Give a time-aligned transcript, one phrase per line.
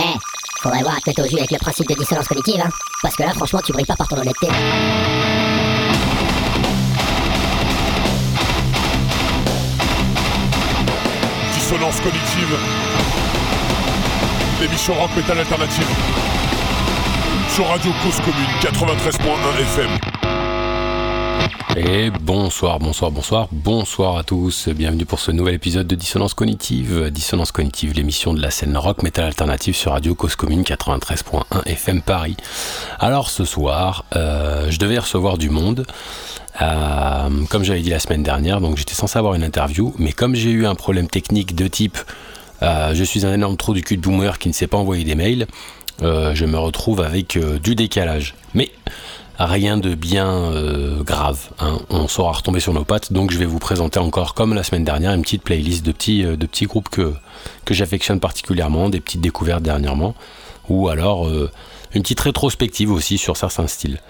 [0.00, 0.18] Eh,
[0.62, 2.70] faudrait voir à tête aux yeux avec le principe de dissonance cognitive, hein.
[3.02, 4.48] Parce que là, franchement, tu brilles pas par ton honnêteté.
[11.52, 12.56] Dissonance cognitive.
[14.60, 15.86] L'émission rock metal alternative.
[17.54, 20.09] Sur Radio Cause Commune 93.1 FM.
[21.76, 24.68] Et bonsoir, bonsoir, bonsoir, bonsoir à tous.
[24.68, 27.10] Bienvenue pour ce nouvel épisode de Dissonance Cognitive.
[27.10, 32.02] Dissonance Cognitive, l'émission de la scène rock metal alternative sur Radio Cause Commune 93.1 FM
[32.02, 32.36] Paris.
[32.98, 35.86] Alors ce soir, euh, je devais recevoir du monde.
[36.60, 40.34] Euh, comme j'avais dit la semaine dernière, donc j'étais censé avoir une interview, mais comme
[40.34, 41.98] j'ai eu un problème technique de type
[42.62, 45.04] euh, je suis un énorme trou du cul de boomer qui ne sait pas envoyer
[45.04, 45.46] des mails,
[46.02, 48.34] je me retrouve avec du décalage.
[48.54, 48.70] Mais
[49.46, 51.48] rien de bien euh, grave.
[51.60, 51.78] Hein.
[51.88, 53.12] On saura retomber sur nos pattes.
[53.12, 56.24] Donc je vais vous présenter encore, comme la semaine dernière, une petite playlist de petits,
[56.24, 56.36] euh,
[56.66, 57.14] groupes que,
[57.64, 60.14] que j'affectionne particulièrement, des petites découvertes dernièrement.
[60.68, 61.50] Ou alors euh,
[61.94, 64.00] une petite rétrospective aussi sur certains styles.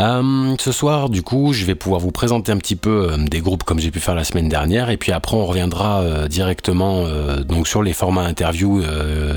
[0.00, 3.40] Euh, ce soir, du coup, je vais pouvoir vous présenter un petit peu euh, des
[3.40, 7.06] groupes comme j'ai pu faire la semaine dernière, et puis après on reviendra euh, directement
[7.46, 8.82] donc sur les formats interview.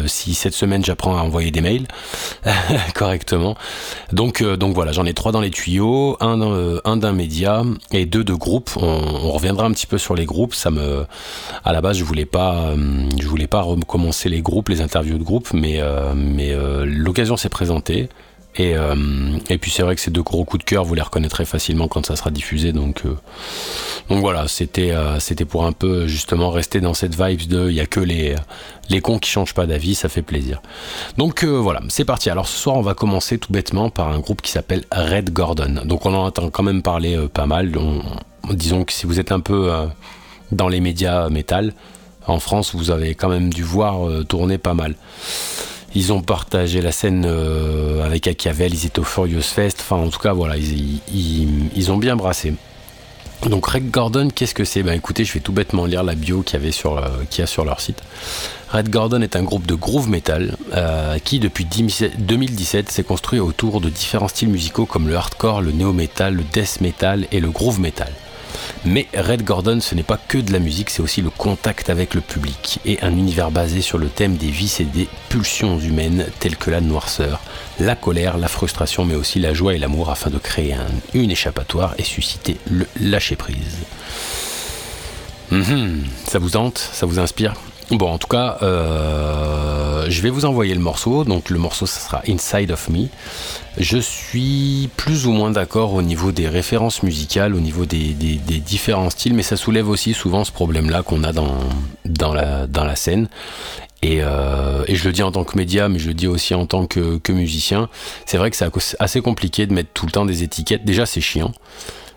[0.06, 1.88] si cette semaine j'apprends à envoyer des mails
[2.96, 3.56] correctement.
[4.12, 6.42] Donc donc voilà, j'en ai trois dans les tuyaux, un
[6.86, 8.72] un d'un média et deux de groupes.
[8.78, 10.54] On, on, reviendra un petit peu sur les groupes.
[10.54, 11.06] Ça me,
[11.64, 12.74] à la base, je voulais pas,
[13.20, 15.82] je voulais pas recommencer les groupes, les interviews de groupes, mais
[16.16, 17.71] mais l'occasion s'est présentée
[18.58, 18.96] et, euh,
[19.50, 21.88] et, puis c'est vrai que ces deux gros coups de cœur, vous les reconnaîtrez facilement
[21.88, 22.74] quand ça sera diffusé.
[22.74, 23.16] Donc, euh,
[24.10, 27.76] donc voilà, c'était euh, c'était pour un peu justement rester dans cette vibe de il
[27.76, 28.36] y a que les,
[28.90, 30.62] les cons qui changent pas d'avis, ça fait plaisir.
[31.18, 32.30] Donc voilà, c'est parti.
[32.30, 35.84] Alors ce soir, on va commencer tout bêtement par un groupe qui s'appelle Red Gordon.
[35.86, 37.72] Donc on en entend quand même parler pas mal.
[38.52, 39.72] disons que si vous êtes un peu
[40.52, 41.74] dans les médias métal,
[42.28, 44.96] en France, vous avez quand même dû voir tourner pas mal.
[45.94, 49.80] Ils ont partagé la scène euh, avec Achiavel, ils étaient au Furious Fest.
[49.82, 52.54] Enfin, en tout cas, voilà, ils, ont bien brassé.
[53.50, 54.84] Donc Red Gordon, qu'est-ce que c'est?
[54.84, 57.66] Ben écoutez, je vais tout bêtement lire la bio qu'il y, avait sur, a sur
[57.66, 58.02] leur site.
[58.72, 63.82] Red Gordon est un groupe de groove metal euh, qui, depuis 2017, s'est construit autour
[63.82, 67.82] de différents styles musicaux comme le hardcore, le néo-metal, le death metal et le groove
[67.82, 68.14] metal.
[68.86, 72.14] Mais Red Gordon, ce n'est pas que de la musique, c'est aussi le contact avec
[72.14, 76.28] le public et un univers basé sur le thème des vices et des pulsions humaines
[76.40, 77.42] telles que la noirceur,
[77.80, 80.76] la colère, la frustration, mais aussi la joie et l'amour afin de créer
[81.14, 83.78] une échappatoire et susciter le lâcher-prise.
[85.52, 86.78] Mhm, ça vous tente?
[86.78, 87.54] Ça vous inspire?
[87.92, 91.26] Bon, en tout cas, euh, je vais vous envoyer le morceau.
[91.26, 93.08] Donc, le morceau, ça sera Inside of Me.
[93.78, 99.10] Je suis plus ou moins d'accord au niveau des références musicales, au niveau des, différents
[99.10, 103.28] styles, mais ça soulève aussi souvent ce problème-là qu'on a dans, la, scène.
[104.06, 106.66] Euh, et, je le dis en tant que média, mais je le dis aussi en
[106.66, 107.90] tant que musicien.
[108.26, 110.86] C'est vrai que c'est assez compliqué de mettre tout le temps des étiquettes.
[110.86, 111.52] Déjà, c'est chiant.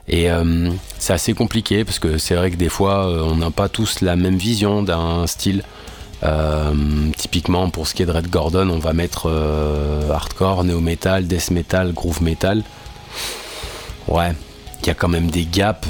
[0.08, 3.50] Et euh, c'est assez compliqué parce que c'est vrai que des fois, euh, on n'a
[3.50, 5.62] pas tous la même vision d'un style.
[6.22, 6.72] Euh,
[7.16, 9.30] typiquement, pour ce qui est de Red Gordon, on va mettre
[10.10, 12.62] hardcore, néo-metal, death metal, groove metal.
[14.08, 14.32] Ouais,
[14.82, 15.88] il y a quand même des gaps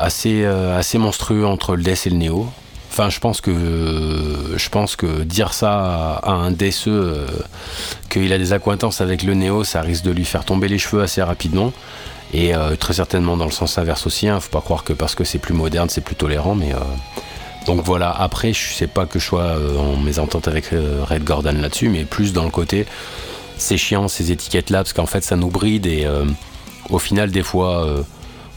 [0.00, 2.48] assez, assez monstrueux entre le death et le néo.
[2.90, 6.90] Enfin, je pense que je pense que dire ça à, un DSE
[8.08, 11.02] qu'il a des accointances avec le néo, ça risque de lui faire tomber les cheveux
[11.02, 11.72] assez rapidement.
[12.32, 14.28] Et euh, très certainement dans le sens inverse aussi.
[14.28, 14.40] Hein.
[14.40, 16.54] Faut pas croire que parce que c'est plus moderne, c'est plus tolérant.
[16.54, 16.78] Mais euh,
[17.66, 18.10] donc voilà.
[18.10, 22.04] Après, je sais pas que je sois euh, en mésentente avec Red Gordon là-dessus, mais
[22.04, 22.86] plus dans le côté
[23.58, 26.04] c'est chiant ces étiquettes là parce qu'en fait ça nous bride et
[26.90, 27.86] au final des fois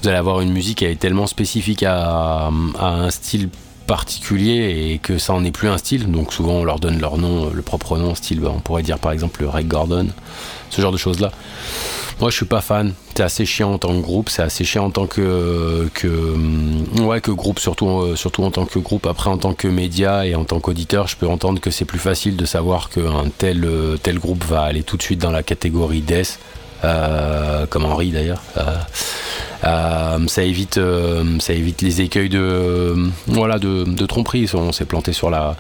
[0.02, 2.50] vous allez avoir une musique qui est tellement spécifique à,
[2.80, 3.50] un style
[3.86, 6.12] particulier et que ça en est plus un style.
[6.12, 8.42] Donc souvent on leur donne leur nom, le propre nom, style.
[8.46, 10.08] On pourrait dire par exemple le Red Gordon,
[10.70, 11.32] ce genre de choses là.
[12.22, 12.94] Moi, je suis pas fan.
[13.14, 17.20] C'est assez chiant en tant que groupe, c'est assez chiant en tant que, mm, ouais
[17.20, 19.06] que groupe, surtout euh, surtout en tant que groupe.
[19.06, 22.00] Après, en tant que média et en tant qu'auditeur, je peux entendre que c'est plus
[22.00, 25.44] facile de savoir qu'un tel euh, tel groupe va aller tout de suite dans la
[25.44, 26.40] catégorie death.
[26.86, 28.42] Euh, comme Henri d'ailleurs.
[29.64, 30.80] ça évite,
[31.40, 32.96] ça évite les écueils de,
[33.28, 34.50] voilà, de, tromperie.
[34.54, 35.58] On s'est planté sur la,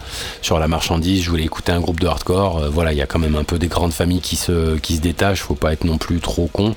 [0.67, 1.23] marchandise.
[1.23, 2.69] Je voulais écouter un groupe de hardcore.
[2.71, 5.01] voilà, il y a quand même un peu des grandes familles qui se, qui se
[5.01, 5.41] détachent.
[5.41, 6.75] Faut pas être non plus trop con.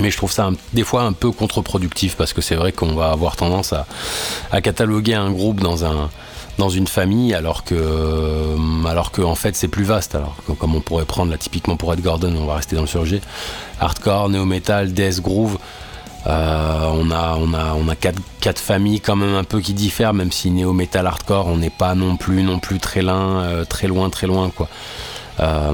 [0.00, 3.10] Mais je trouve ça des fois un peu contre-productif parce que c'est vrai qu'on va
[3.10, 3.74] avoir tendance
[4.50, 6.08] à cataloguer un groupe dans un,
[6.58, 8.56] dans une famille alors que euh,
[8.86, 11.92] alors que en fait c'est plus vaste alors comme on pourrait prendre là typiquement pour
[11.92, 13.20] Ed Gordon on va rester dans le sujet
[13.80, 15.58] hardcore néo metal death groove
[16.24, 20.14] on a, on a, on a quatre, quatre, familles quand même un peu qui diffèrent,
[20.14, 23.88] même si néo metal hardcore, on n'est pas non plus, non plus très loin, très
[23.88, 24.68] loin, très loin quoi.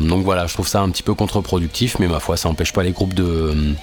[0.00, 2.82] donc voilà, je trouve ça un petit peu contre-productif, mais ma foi, ça n'empêche pas
[2.82, 3.74] les groupes de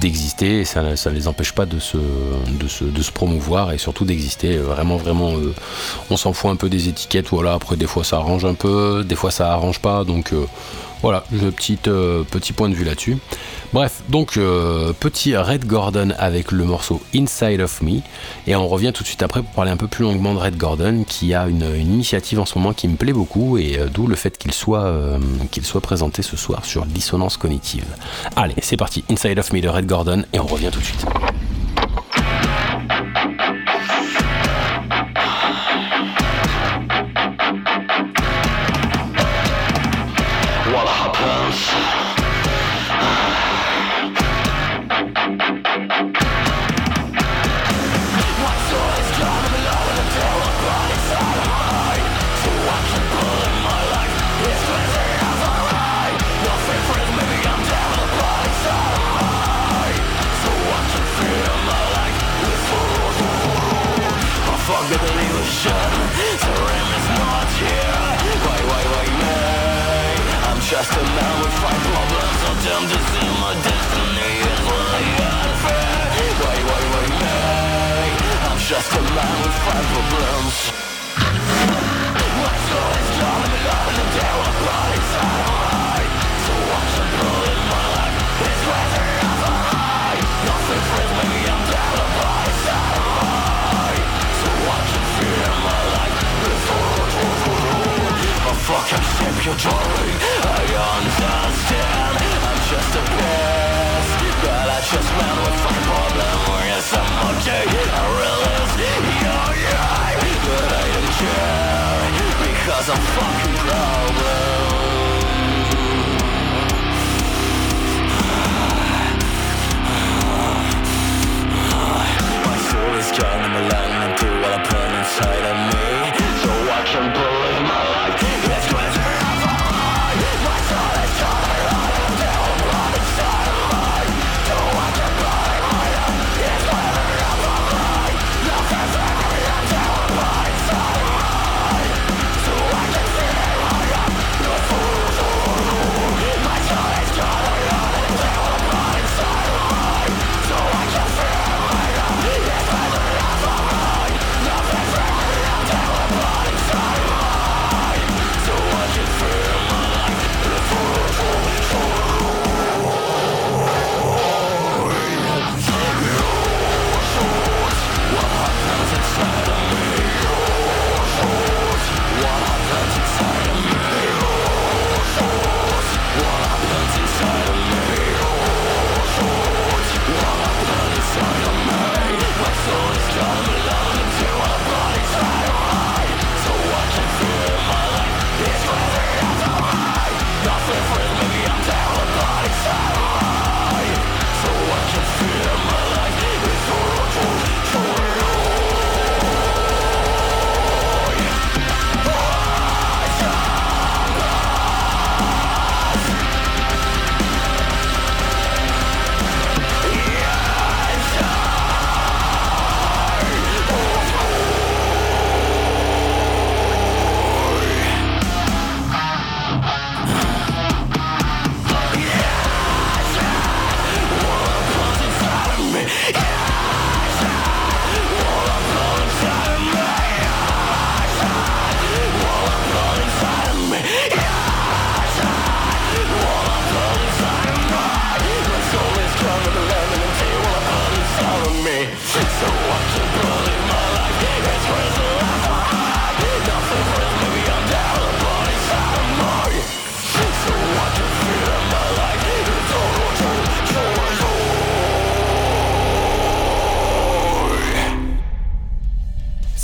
[0.00, 4.58] d'exister et ça ne les empêche pas de se, de se, promouvoir et surtout d'exister.
[4.58, 5.54] Vraiment, vraiment, euh,
[6.10, 7.28] on s'en fout un peu des étiquettes.
[7.30, 10.04] Voilà, après, des fois ça arrange un peu, des fois ça arrange pas.
[10.04, 10.46] Donc euh,
[11.02, 13.18] voilà, le petit, euh, petit point de vue là-dessus.
[13.72, 18.00] Bref, donc euh, petit Red Gordon avec le morceau Inside of Me.
[18.46, 20.56] Et on revient tout de suite après pour parler un peu plus longuement de Red
[20.56, 24.06] Gordon qui a une, initiative en ce moment qui me plaît beaucoup et euh, d'où
[24.06, 24.92] le fait qu'il soit,
[25.50, 27.84] qu'il soit présenté ce soir sur Dissonance Cognitive.
[28.34, 31.06] Allez, c'est parti, Inside of Me de Red Gordon et on revient tout de suite.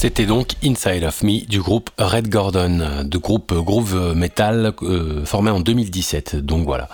[0.03, 5.53] C'était donc Inside of Me du groupe Red Gordon, de groupe Groove Metal euh, formé
[5.53, 6.45] en 2017.
[6.45, 6.89] Donc voilà.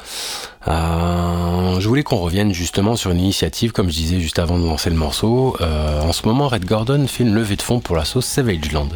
[0.68, 4.66] Euh, je voulais qu'on revienne justement sur une initiative, comme je disais juste avant de
[4.66, 5.56] lancer le morceau.
[5.62, 8.72] Euh, en ce moment, Red Gordon fait une levée de fonds pour la sauce Savage
[8.72, 8.90] Land.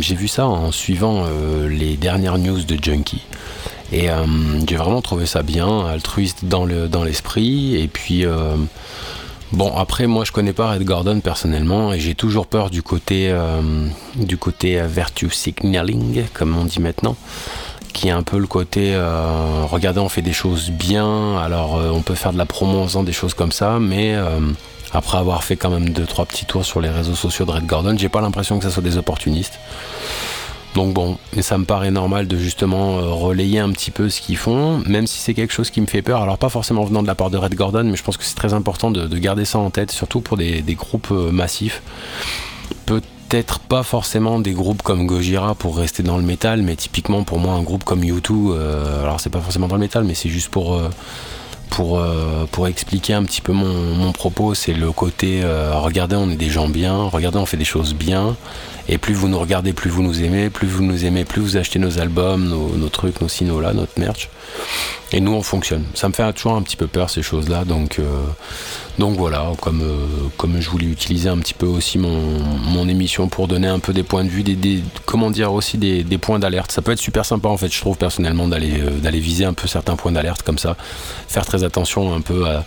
[0.00, 1.26] J'ai vu ça en suivant
[1.68, 3.22] les dernières news de Junkie.
[3.92, 4.08] Et
[4.66, 6.64] j'ai vraiment trouvé ça bien, altruiste dans
[7.04, 7.76] l'esprit.
[7.76, 8.26] Et puis
[9.52, 13.32] Bon, après, moi, je connais pas Red Gordon personnellement et j'ai toujours peur du côté,
[14.16, 17.16] du côté virtue signaling, comme on dit maintenant
[17.96, 21.88] qui est un peu le côté euh, regardez on fait des choses bien alors euh,
[21.88, 24.38] on peut faire de la promo en faisant des choses comme ça mais euh,
[24.92, 27.64] après avoir fait quand même deux trois petits tours sur les réseaux sociaux de Red
[27.64, 29.58] Gordon j'ai pas l'impression que ça soit des opportunistes
[30.76, 34.36] donc bon, et ça me paraît normal de justement relayer un petit peu ce qu'ils
[34.36, 36.22] font, même si c'est quelque chose qui me fait peur.
[36.22, 38.36] Alors pas forcément venant de la part de Red Gordon, mais je pense que c'est
[38.36, 41.82] très important de, garder ça en tête, surtout pour des, groupes massifs.
[42.84, 47.24] Peut peut-être pas forcément des groupes comme Gojira pour rester dans le métal, mais typiquement
[47.24, 50.14] pour moi un groupe comme U2, euh, alors c'est pas forcément dans le métal, mais
[50.14, 50.88] c'est juste pour euh,
[51.70, 55.42] pour, euh, pour expliquer un petit peu mon, propos, c'est le côté
[55.72, 58.36] regardez on est des gens bien, regardez on fait des choses bien,
[58.88, 61.56] et plus vous nous regardez, plus vous nous aimez, plus vous nous aimez, plus vous
[61.56, 64.28] achetez nos albums, nos, trucs, nos sinos là, notre merch.
[65.12, 65.84] Et nous on fonctionne.
[65.94, 68.00] Ça me fait toujours un petit peu peur ces choses-là, donc
[68.98, 73.28] donc voilà, comme, euh, comme je voulais utiliser un petit peu aussi mon, mon émission
[73.28, 76.38] pour donner un peu des points de vue, des, comment dire aussi des, des points
[76.38, 76.72] d'alerte.
[76.72, 79.52] Ça peut être super sympa en fait, je trouve personnellement d'aller euh, d'aller viser un
[79.52, 80.76] peu certains points d'alerte comme ça,
[81.28, 82.64] faire très attention un peu à,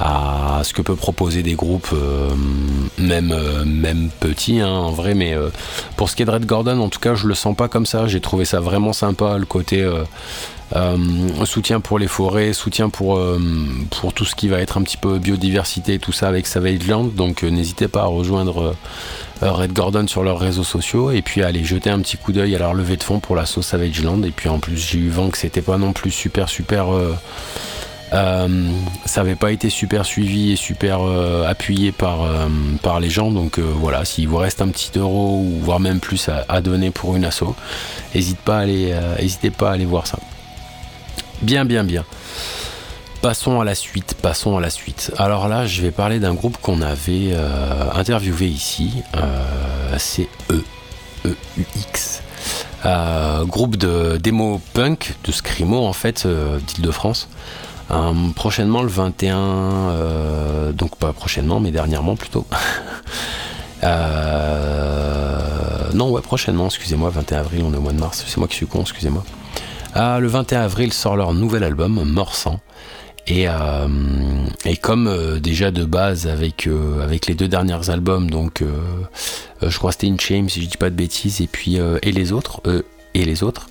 [0.00, 2.30] à ce que peut proposer des groupes, euh,
[2.98, 5.14] même, même petits hein, en vrai.
[5.14, 5.36] Mais
[5.96, 7.86] pour ce qui est de Red Gordon, en tout cas, je le sens pas comme
[7.86, 8.06] ça.
[8.06, 9.84] J'ai trouvé ça vraiment sympa, le côté
[10.76, 13.40] euh, soutien pour les forêts, soutien pour, euh,
[14.14, 17.04] tout ce qui va être un petit peu biodiversité, tout ça avec Savage Land.
[17.04, 18.74] Donc euh, n'hésitez pas à rejoindre
[19.40, 22.54] Red Gordon sur leurs réseaux sociaux et puis à aller jeter un petit coup d'œil
[22.54, 24.22] à leur levée de fonds pour la sauce Savage Land.
[24.24, 26.88] Et puis en plus j'ai eu vent que c'était pas non plus super super
[28.10, 31.00] ça n'avait pas été super suivi et super
[31.46, 32.20] appuyé par,
[32.82, 33.30] par les gens.
[33.30, 37.16] Donc voilà, s'il vous reste un petit euro ou voire même plus à, donner pour
[37.16, 37.54] une asso,
[38.14, 40.18] n'hésitez pas, à aller, voir ça.
[41.42, 42.04] Bien, bien, bien.
[43.20, 45.12] Passons à la suite, passons à la suite.
[45.18, 49.02] Alors là, je vais parler d'un groupe qu'on avait euh, interviewé ici.
[49.16, 50.62] Euh, c'est E,
[51.24, 52.22] E-U-X.
[52.86, 57.28] Euh, groupe de démo punk, de Scrimo en fait, d'Île-de-France.
[58.34, 62.46] Prochainement le 21, donc pas prochainement, mais dernièrement plutôt.
[65.94, 68.56] non, ouais, prochainement, excusez-moi, 21 avril, on est au mois de mars, c'est moi qui
[68.56, 69.24] suis con, excusez-moi.
[69.96, 72.60] Le 21 avril sort leur nouvel album, Morsant.
[73.28, 73.86] Et, euh,
[74.64, 78.62] et comme euh, déjà de base avec, euh, avec les deux derniers albums, donc
[79.60, 82.32] je crois c'était In Shame si je dis pas de bêtises, et puis et les
[82.32, 82.62] autres,
[83.18, 83.68] et les autres,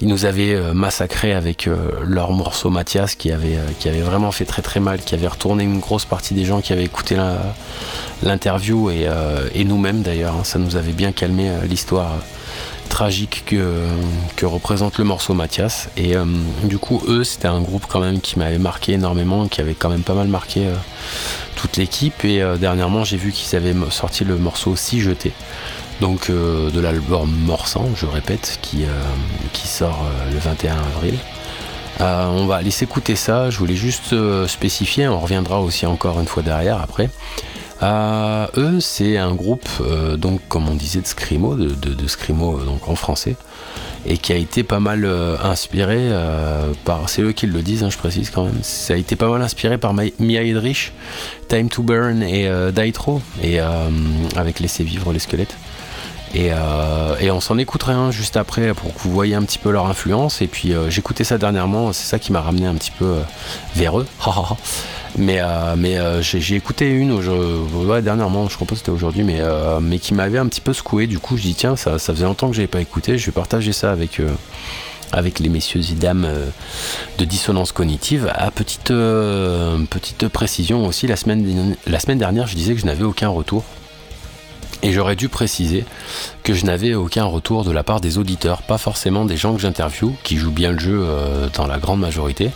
[0.00, 1.68] ils nous avaient massacré avec
[2.02, 5.64] leur morceau Mathias qui avait, qui avait vraiment fait très très mal, qui avait retourné
[5.64, 7.16] une grosse partie des gens qui avaient écouté
[8.22, 10.44] l'interview et, nous-mêmes d'ailleurs, hein.
[10.44, 12.12] ça nous avait bien calmé l'histoire
[12.86, 15.88] tragique que, représente le morceau Mathias.
[15.96, 16.24] Et euh,
[16.64, 19.88] du coup, eux, c'était un groupe quand même qui m'avait marqué énormément, qui avait quand
[19.88, 20.74] même pas mal marqué euh,
[21.56, 22.24] toute l'équipe.
[22.24, 25.32] Et euh, dernièrement, j'ai vu qu'ils avaient sorti le morceau Si Jeté.
[26.00, 28.84] Donc de l'album Morsant, je répète, qui,
[29.54, 31.14] qui sort le 21 avril.
[32.00, 34.14] on va aller s'écouter ça, je voulais juste
[34.46, 37.08] spécifier, on reviendra aussi encore une fois derrière après.
[37.82, 42.58] Euh, eux, c'est un groupe, euh, donc comme on disait, de scrimo, de, de, scrimo
[42.58, 43.36] euh, donc en français,
[44.06, 45.08] et qui a été pas mal
[45.42, 46.10] inspiré
[46.84, 49.28] par, c'est eux qui le disent, hein, je précise quand même, ça a été pas
[49.28, 50.92] mal inspiré par Mia Edrich,
[51.48, 53.58] Time to Burn et Daitro, et
[54.36, 55.56] avec Laisser vivre les squelettes.
[56.34, 56.50] Et,
[57.30, 60.42] on s'en écouterait juste après pour que vous voyez un petit peu leur influence.
[60.42, 63.16] Et puis j'écoutais ça dernièrement, c'est ça qui m'a ramené un petit peu
[63.74, 64.06] vers eux.
[65.18, 67.18] Mais, euh, mais euh, j'ai écouté une
[68.02, 70.72] dernièrement, je crois pas que c'était aujourd'hui, mais, euh, mais qui m'avait un petit peu
[70.72, 71.06] secoué.
[71.06, 73.16] Du coup, je dis tiens, ça, ça faisait longtemps que j'avais pas écouté.
[73.16, 74.20] Je vais partager ça avec
[75.12, 76.28] avec les messieurs et dames
[77.18, 78.30] de dissonance cognitive.
[78.34, 83.04] À petite, petite précision aussi, la semaine, la semaine dernière, je disais que je n'avais
[83.04, 83.64] aucun retour
[84.82, 85.84] et j'aurais dû préciser
[86.42, 89.60] que je n'avais aucun retour de la part des auditeurs, pas forcément des gens que
[89.60, 92.50] j'interviewe, qui jouent bien le jeu euh, dans la grande majorité.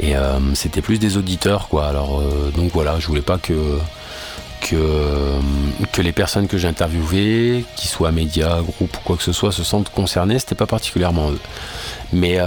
[0.00, 1.86] Et euh, c'était plus des auditeurs, quoi.
[1.86, 3.78] Alors, euh, donc voilà, je voulais pas que,
[4.60, 9.64] que, les personnes que j'interviewais, qu'ils soient médias, groupes ou quoi que ce soit, se
[9.64, 10.38] sentent concernés.
[10.38, 11.40] C'était pas particulièrement eux.
[12.12, 12.38] Mais,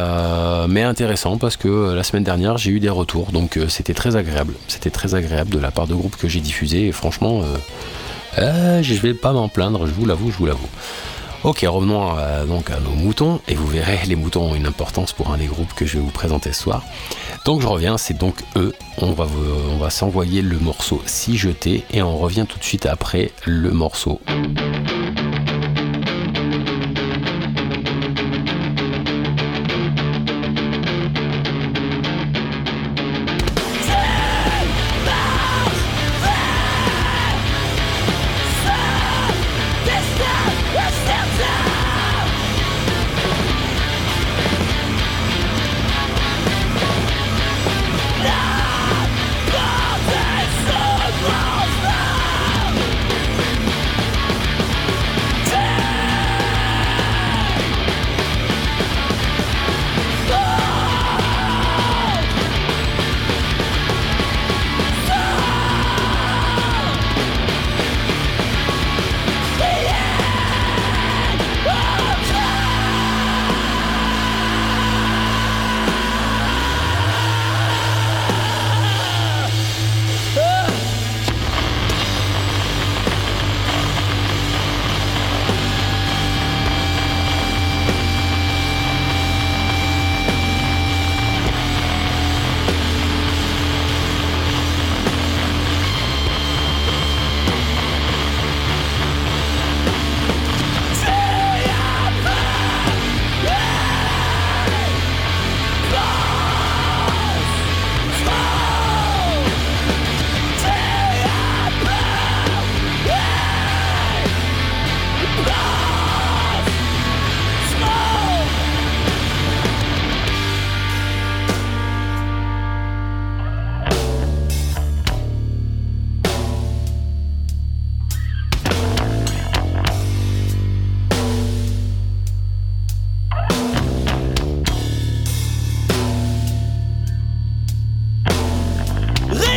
[0.68, 3.32] mais intéressant parce que la semaine dernière, j'ai eu des retours.
[3.32, 4.56] Donc c'était très agréable.
[4.68, 6.88] C'était très agréable de la part de groupes que j'ai diffusés.
[6.88, 7.44] Et franchement
[8.38, 10.70] euh, je vais pas m'en plaindre, je vous l'avoue, je vous l'avoue.
[11.44, 12.14] Ok, revenons
[12.46, 15.48] donc à nos moutons, et vous verrez, les moutons ont une importance pour un des
[15.48, 16.84] groupes que je vais vous présenter ce soir.
[17.46, 19.26] Donc je reviens, c'est donc eux, on va,
[19.72, 23.72] on va s'envoyer le morceau Si jeté, et on revient tout de suite après le
[23.72, 24.22] morceau.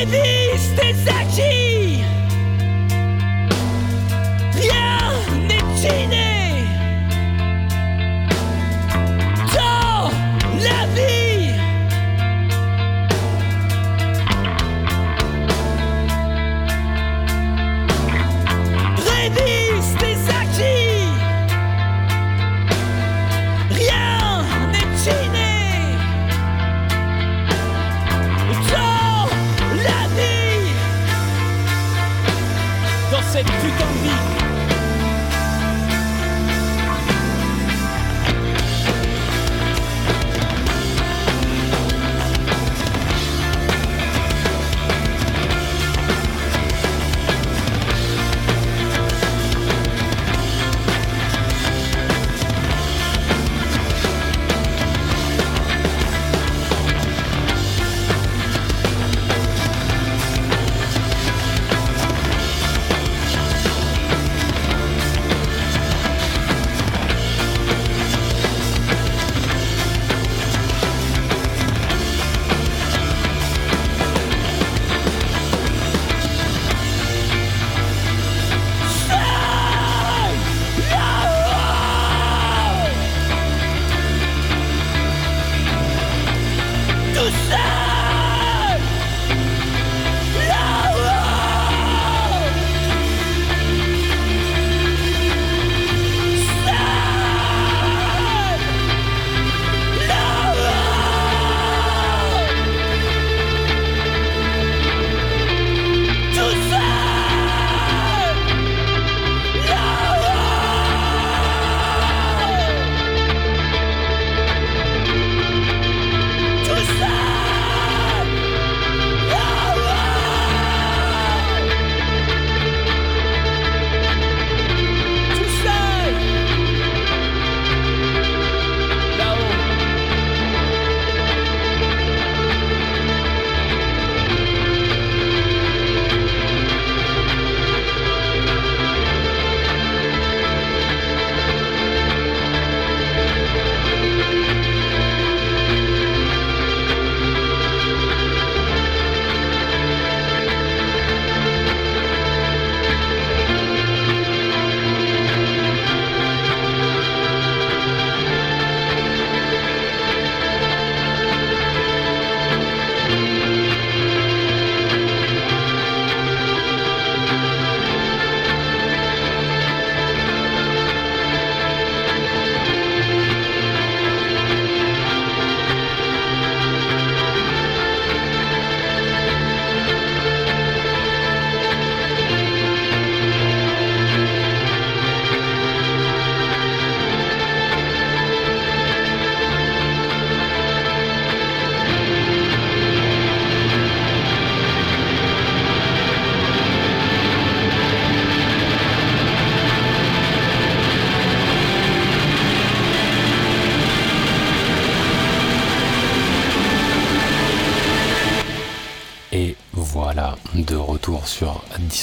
[0.06, 1.63] feliz, 17!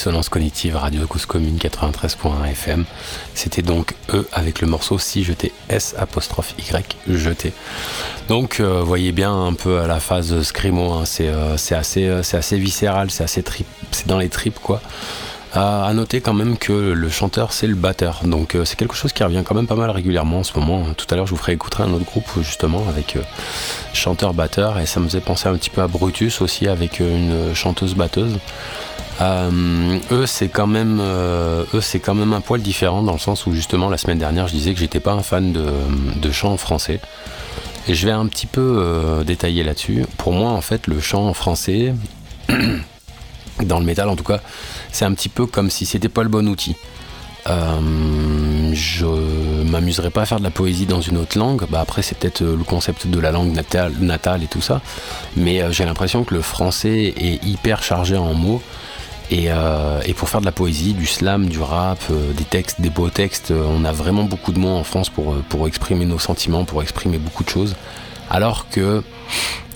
[0.01, 2.85] Dissonance Cognitive Radio Cause Commune 93.1 FM.
[3.35, 7.53] C'était donc E avec le morceau Si jeté S apostrophe Y jeté.
[8.27, 12.23] Donc euh, voyez bien un peu à la phase scrimo, hein, euh, c'est assez, euh,
[12.33, 14.81] assez viscéral, c'est assez trip, c'est dans les tripes quoi.
[15.53, 19.23] À, noter quand même que le chanteur c'est le batteur, donc c'est quelque chose qui
[19.23, 20.83] revient quand même pas mal régulièrement en ce moment.
[20.97, 23.17] Tout à l'heure je vous ferai écouter un autre groupe justement avec
[23.93, 28.39] chanteur-batteur et ça me faisait penser un petit peu à Brutus aussi avec une chanteuse-batteuse.
[29.19, 33.53] Eux c'est quand même eux c'est quand même un poil différent dans le sens où
[33.53, 35.65] justement la semaine dernière je disais que j'étais pas un fan de,
[36.15, 36.99] de chant français.
[37.87, 40.05] Et je vais un petit peu euh, détailler là-dessus.
[40.17, 41.93] Pour moi, en fait, le chant français,
[43.63, 44.39] dans le métal en tout cas,
[44.91, 46.75] c'est un petit peu comme si c'était pas le bon outil.
[47.47, 49.05] Euh, je
[49.65, 51.65] m'amuserais pas à faire de la poésie dans une autre langue.
[51.69, 54.81] Bah après, c'est peut-être euh, le concept de la langue natale, natale et tout ça.
[55.35, 58.61] Mais j'ai l'impression que le français est hyper chargé en mots
[59.33, 62.89] euh, et, pour faire de la poésie, du slam, du rap, euh, des textes, des
[62.89, 66.19] beaux textes, euh, on a vraiment beaucoup de mots en France pour, pour exprimer nos
[66.19, 67.75] sentiments, pour exprimer beaucoup de choses.
[68.29, 69.03] Alors que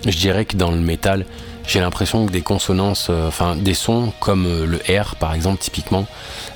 [0.06, 1.26] je dirais que dans le métal,
[1.67, 5.58] j'ai l'impression que des consonances, euh, enfin des sons comme euh, le R par exemple
[5.60, 6.06] typiquement,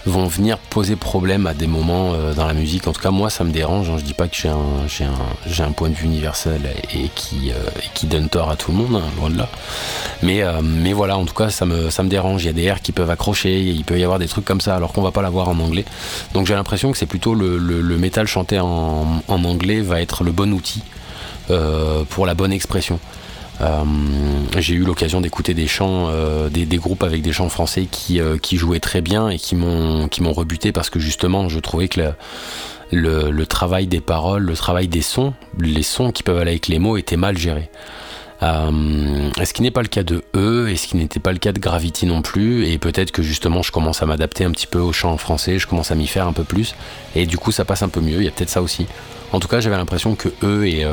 [0.06, 2.88] vont venir poser problème à des moments euh, dans la musique.
[2.88, 3.96] En tout cas moi ça me dérange, hein.
[3.98, 6.62] je dis pas que j'ai un, un, un, point de vue universel
[6.94, 7.52] et qui,
[7.94, 9.50] qui donne tort à tout le monde, hein, loin de là.
[10.22, 12.72] Mais, mais voilà, en tout cas ça me, ça me dérange, il y a des
[12.72, 15.12] R qui peuvent accrocher, il peut y avoir des trucs comme ça alors qu'on va
[15.12, 15.86] pas l'avoir en anglais.
[16.34, 20.54] Donc j'ai l'impression que c'est plutôt le, métal chanté en, anglais va être le bon
[20.54, 20.84] outil
[22.10, 23.00] pour la bonne expression.
[23.62, 23.84] Euh,
[24.58, 28.38] j'ai eu l'occasion d'écouter des chants, euh, des, groupes avec des chants français qui, euh,
[28.54, 32.02] jouaient très bien et qui m'ont rebuté parce que justement je trouvais que
[32.92, 36.80] le, travail des paroles, le travail des sons, les sons qui peuvent aller avec les
[36.80, 37.70] mots étaient mal gérés.
[38.42, 41.40] Euh, ce qui n'est pas le cas de eux et ce qui n'était pas le
[41.40, 42.68] cas de Gravity non plus?
[42.68, 45.68] Et peut-être que justement je commence à m'adapter un petit peu au chant français, je
[45.68, 46.74] commence à m'y faire un peu plus
[47.16, 48.88] et du coup ça passe un peu mieux, il y a peut-être ça aussi.
[49.34, 50.86] En tout cas j'avais l'impression que eux et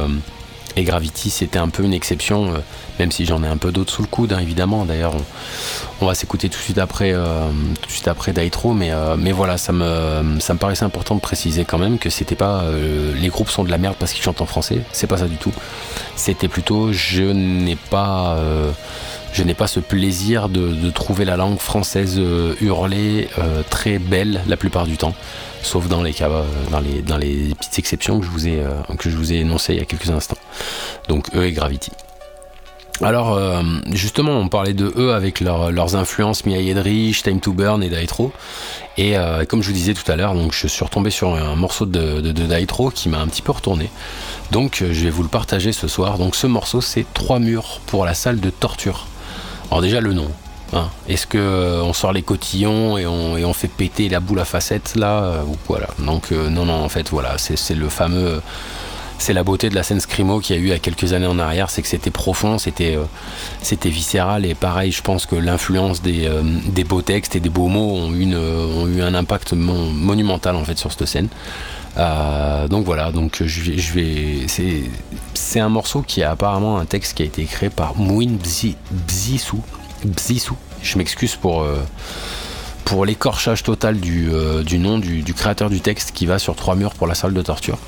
[0.75, 2.59] et Gravity, c'était un peu une exception, euh,
[2.99, 4.85] même si j'en ai un peu d'autres sous le coude, hein, évidemment.
[4.85, 5.15] D'ailleurs,
[6.01, 7.49] on, va s'écouter tout de suite après, euh,
[7.81, 7.89] tout
[8.91, 12.35] euh, mais voilà, ça me, ça me paraissait important de préciser quand même que c'était
[12.35, 12.65] pas
[13.15, 15.37] les groupes sont de la merde parce qu'ils chantent en français, c'est pas ça du
[15.37, 15.53] tout.
[16.15, 18.37] C'était plutôt je n'ai pas
[19.37, 22.21] je n'ai pas ce plaisir de, trouver la langue française
[22.61, 23.29] hurlée
[23.71, 25.15] très belle la plupart du temps
[25.67, 28.61] sauf dans les cas, euh, dans les, dans les petites exceptions que je vous ai,
[28.61, 30.39] euh, que je vous ai énoncées il y a quelques instants.
[31.09, 31.91] Donc eux et Gravity.
[33.03, 37.83] Alors euh, justement, on parlait de eux avec leurs influences Mia Yedrich, Time to Burn
[37.83, 38.33] et Daitro.
[38.97, 39.15] Et
[39.51, 42.23] comme je vous disais tout à l'heure, donc je suis retombé sur un morceau de,
[42.23, 43.91] de, qui m'a un petit peu retourné.
[44.53, 46.17] Donc je vais vous le partager ce soir.
[46.17, 49.07] Donc ce morceau, c'est Trois murs pour la salle de torture.
[49.71, 50.31] Alors déjà le nom,
[50.73, 50.89] Hein.
[51.09, 54.97] Est-ce que euh, on sort les cotillons et on, fait péter la boule à facettes
[54.97, 55.87] là euh, ou voilà.
[55.99, 58.43] Donc euh, non non en fait voilà c'est le fameux
[59.19, 61.13] c'est la beauté de la scène scrimo qu'il y a eu il y a quelques
[61.15, 62.99] années en arrière, c'est que c'était profond, c'était
[63.63, 66.29] c'était viscéral et pareil, je pense que l'influence des,
[66.85, 71.07] beaux textes et des beaux mots ont eu un impact monumental en fait sur cette
[71.07, 71.29] scène.
[71.97, 74.47] Donc voilà, donc je vais, je vais
[75.35, 78.37] c'est un morceau qui a apparemment un texte qui a été écrit par Mouin
[78.91, 79.63] Bzissou,
[80.05, 80.57] Bzissou.
[80.83, 81.83] Je m'excuse pour, euh,
[82.87, 86.95] pour l'écorchage total du, euh, nom du, créateur du texte qui va sur trois murs
[86.95, 87.79] pour la salle de torture.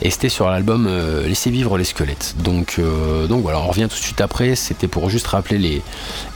[0.00, 2.36] Et c'était sur l'album euh, Laissez vivre les squelettes.
[2.38, 2.80] Donc,
[3.28, 4.54] donc voilà, on revient tout de suite après.
[4.54, 5.82] C'était pour juste rappeler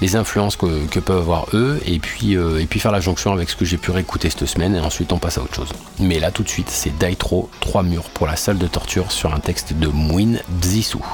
[0.03, 3.49] les, influences que, que, peuvent avoir eux et puis, et puis faire la jonction avec
[3.49, 4.75] ce que j'ai pu réécouter cette semaine.
[4.75, 5.71] Et ensuite, on passe à autre chose.
[6.01, 9.33] Mais là, tout de suite, c'est Daitro, trois murs pour la salle de torture sur
[9.33, 11.05] un texte de Mouin Bzissou.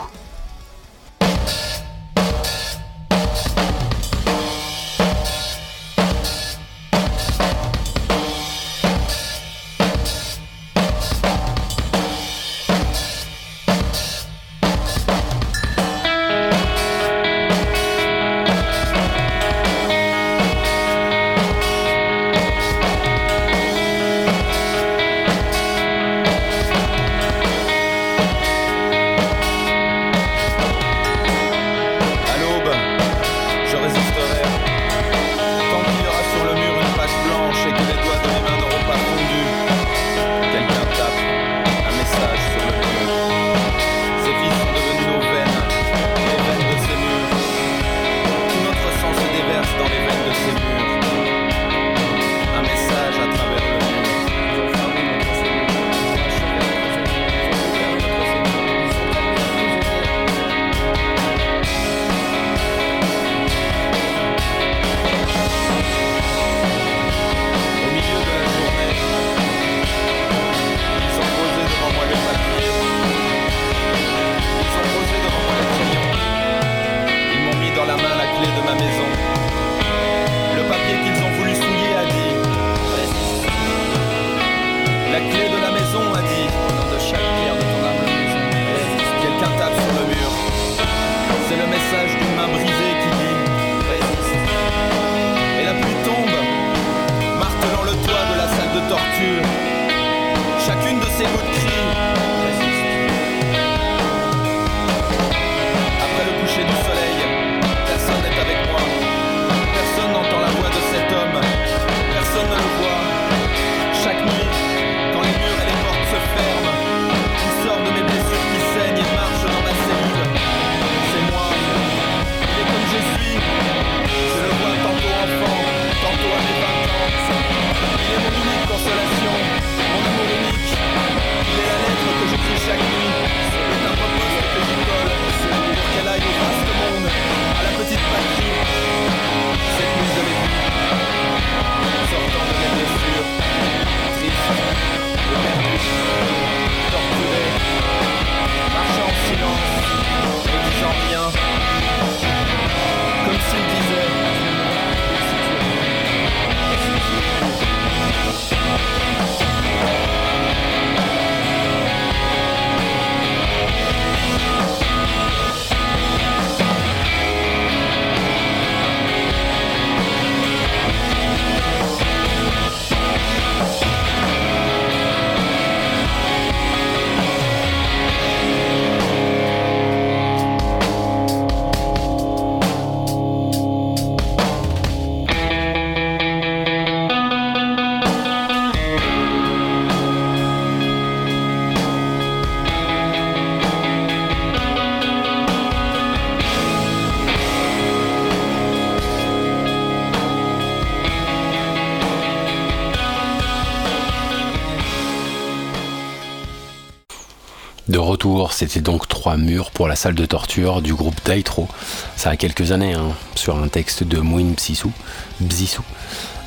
[208.58, 211.68] C'était donc trois murs pour la salle de torture du groupe Daitro.
[212.16, 214.90] Ça a quelques années, hein, sur un texte de Mouin Bzissou.
[215.38, 215.84] Bzissou.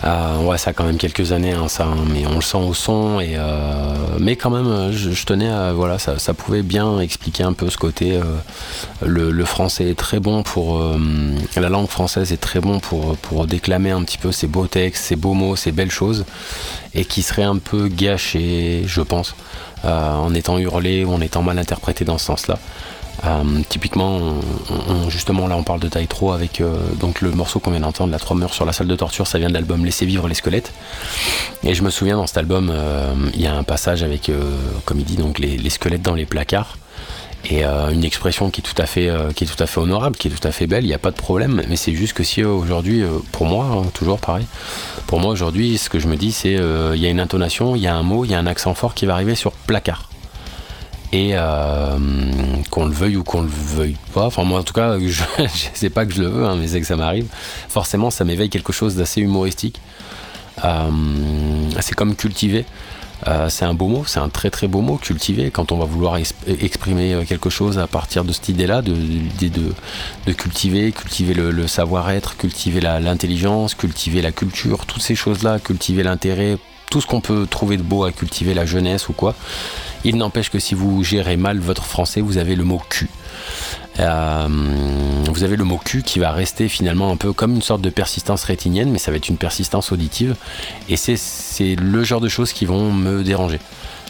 [0.04, 2.58] Euh, ouais, ça a quand même quelques années, hein, ça, hein, mais on le sent
[2.58, 3.20] au son.
[3.20, 5.74] Et, euh, mais quand même, je, tenais à.
[5.74, 8.18] Voilà, ça, ça, pouvait bien expliquer un peu ce côté.
[8.18, 8.24] Euh,
[9.06, 10.84] le, français est très bon pour.
[11.56, 15.04] la langue française est très bon pour, pour déclamer un petit peu ces beaux textes,
[15.04, 16.26] ces beaux mots, ces belles choses.
[16.94, 19.36] Et qui serait un peu gâché, je pense,
[19.84, 22.60] en étant hurlé ou en étant mal interprété dans ce sens-là.
[23.24, 24.40] Euh, typiquement,
[25.10, 28.12] justement là on parle de taille trop avec euh, donc le morceau qu'on vient d'entendre,
[28.12, 30.34] La Trois Meurs sur la salle de torture, ça vient de l'album Laissez vivre les
[30.34, 30.74] squelettes.
[31.64, 34.32] Et je me souviens dans cet album, euh, il y a un passage avec,
[34.86, 36.78] comme il dit, donc les, squelettes dans les placards.
[37.50, 40.28] Et une expression qui est tout à fait, qui est tout à fait honorable, qui
[40.28, 40.84] est tout à fait belle.
[40.84, 41.64] Il n'y a pas de problème.
[41.68, 44.46] Mais c'est juste que si aujourd'hui, pour moi, hein, toujours pareil,
[45.08, 47.82] pour moi aujourd'hui, ce que je me dis, c'est il y a une intonation, il
[47.82, 50.11] y a un mot, il y a un accent fort qui va arriver sur placard
[51.12, 51.98] et euh,
[52.70, 55.24] qu'on le veuille ou qu'on le veuille pas, enfin moi en tout cas, je,
[55.74, 57.28] sais pas que je le veux, hein, mais c'est que ça m'arrive,
[57.68, 59.82] forcément ça m'éveille quelque chose d'assez humoristique.
[60.64, 60.90] Euh,
[61.80, 62.66] c'est comme cultiver.
[63.28, 65.86] Euh, c'est un beau mot, c'est un très très beau mot, cultiver, quand on va
[65.86, 72.36] vouloir exprimer quelque chose à partir de cette idée-là, de, de, cultiver, cultiver le, savoir-être,
[72.36, 76.58] cultiver l'intelligence, cultiver la culture, toutes ces choses-là, cultiver l'intérêt,
[76.90, 79.36] tout ce qu'on peut trouver de beau à cultiver, la jeunesse ou quoi.
[80.04, 83.10] Il n'empêche que si vous gérez mal votre français, vous avez le mot cul.
[84.00, 84.48] Euh,
[85.28, 87.90] vous avez le mot cul qui va rester finalement un peu comme une sorte de
[87.90, 90.36] persistance rétinienne, mais ça va être une persistance auditive.
[90.90, 93.60] Et c'est le genre de choses qui vont me déranger.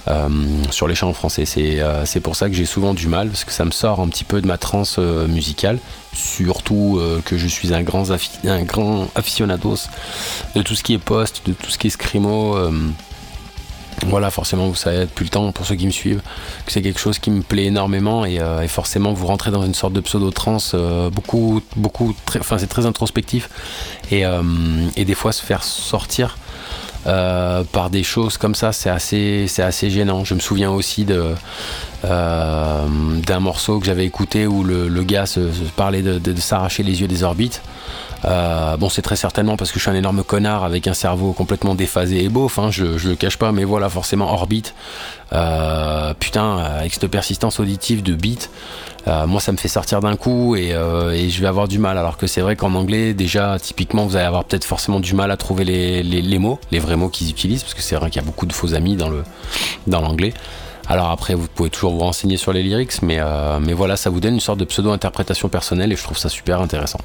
[0.07, 0.29] Euh,
[0.71, 1.43] sur les chants français.
[1.57, 4.07] Euh, c'est pour ça que j'ai souvent du mal, parce que ça me sort un
[4.07, 5.77] petit peu de ma transe musicale,
[6.11, 9.89] surtout que je suis un grand, un grand aficionados
[10.55, 12.57] de tout ce qui est post, de tout ce qui est scrimo.
[14.11, 16.21] Voilà, forcément, vous savez depuis le temps, pour ceux qui me suivent,
[16.65, 19.73] que c'est quelque chose qui me plaît énormément et, euh, forcément, vous rentrez dans une
[19.73, 23.49] sorte de pseudo-trance euh, beaucoup, beaucoup, enfin, c'est très introspectif
[24.11, 24.41] et, euh,
[24.97, 26.37] et, des fois se faire sortir
[27.05, 29.47] par des choses comme ça, c'est assez,
[29.89, 30.25] gênant.
[30.25, 31.05] Je me souviens aussi
[32.03, 32.19] d'un
[33.39, 35.39] morceau que j'avais écouté où le, gars se,
[35.77, 37.61] parlait de s'arracher les yeux des orbites.
[38.25, 41.33] Euh, bon, c'est très certainement parce que je suis un énorme connard avec un cerveau
[41.33, 44.73] complètement déphasé et beauf, hein, je, je le cache pas, mais voilà, forcément, orbite.
[45.33, 48.49] Euh, putain, avec cette persistance auditive de beat,
[49.07, 51.97] euh, moi ça me fait sortir d'un coup et, je vais avoir du mal.
[51.97, 55.31] Alors que c'est vrai qu'en anglais, déjà, typiquement, vous allez avoir peut-être forcément du mal
[55.31, 58.23] à trouver les, mots, les vrais mots qu'ils utilisent, parce que c'est vrai qu'il y
[58.23, 60.33] a beaucoup de faux amis dans l'anglais.
[60.87, 63.19] Alors après, vous pouvez toujours vous renseigner sur les lyrics, mais,
[63.61, 66.61] mais voilà, ça vous donne une sorte de pseudo-interprétation personnelle et je trouve ça super
[66.61, 66.99] intéressant.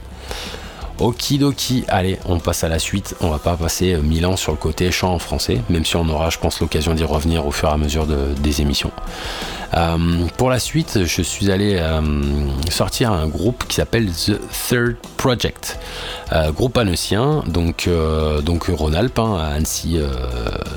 [0.98, 3.14] Okidoki, allez, on passe à la suite.
[3.20, 5.96] On va pas passer euh, mille ans sur le côté chant en français, même si
[5.96, 8.90] on aura, je pense, l'occasion d'y revenir au fur et à mesure des émissions.
[9.74, 9.98] Euh,
[10.38, 12.00] pour la suite, je suis allé euh,
[12.70, 15.78] sortir un groupe qui s'appelle The Third Project.
[16.54, 17.88] groupe annoncien, donc,
[18.42, 19.98] donc Rhône-Alpes, hein, Annecy,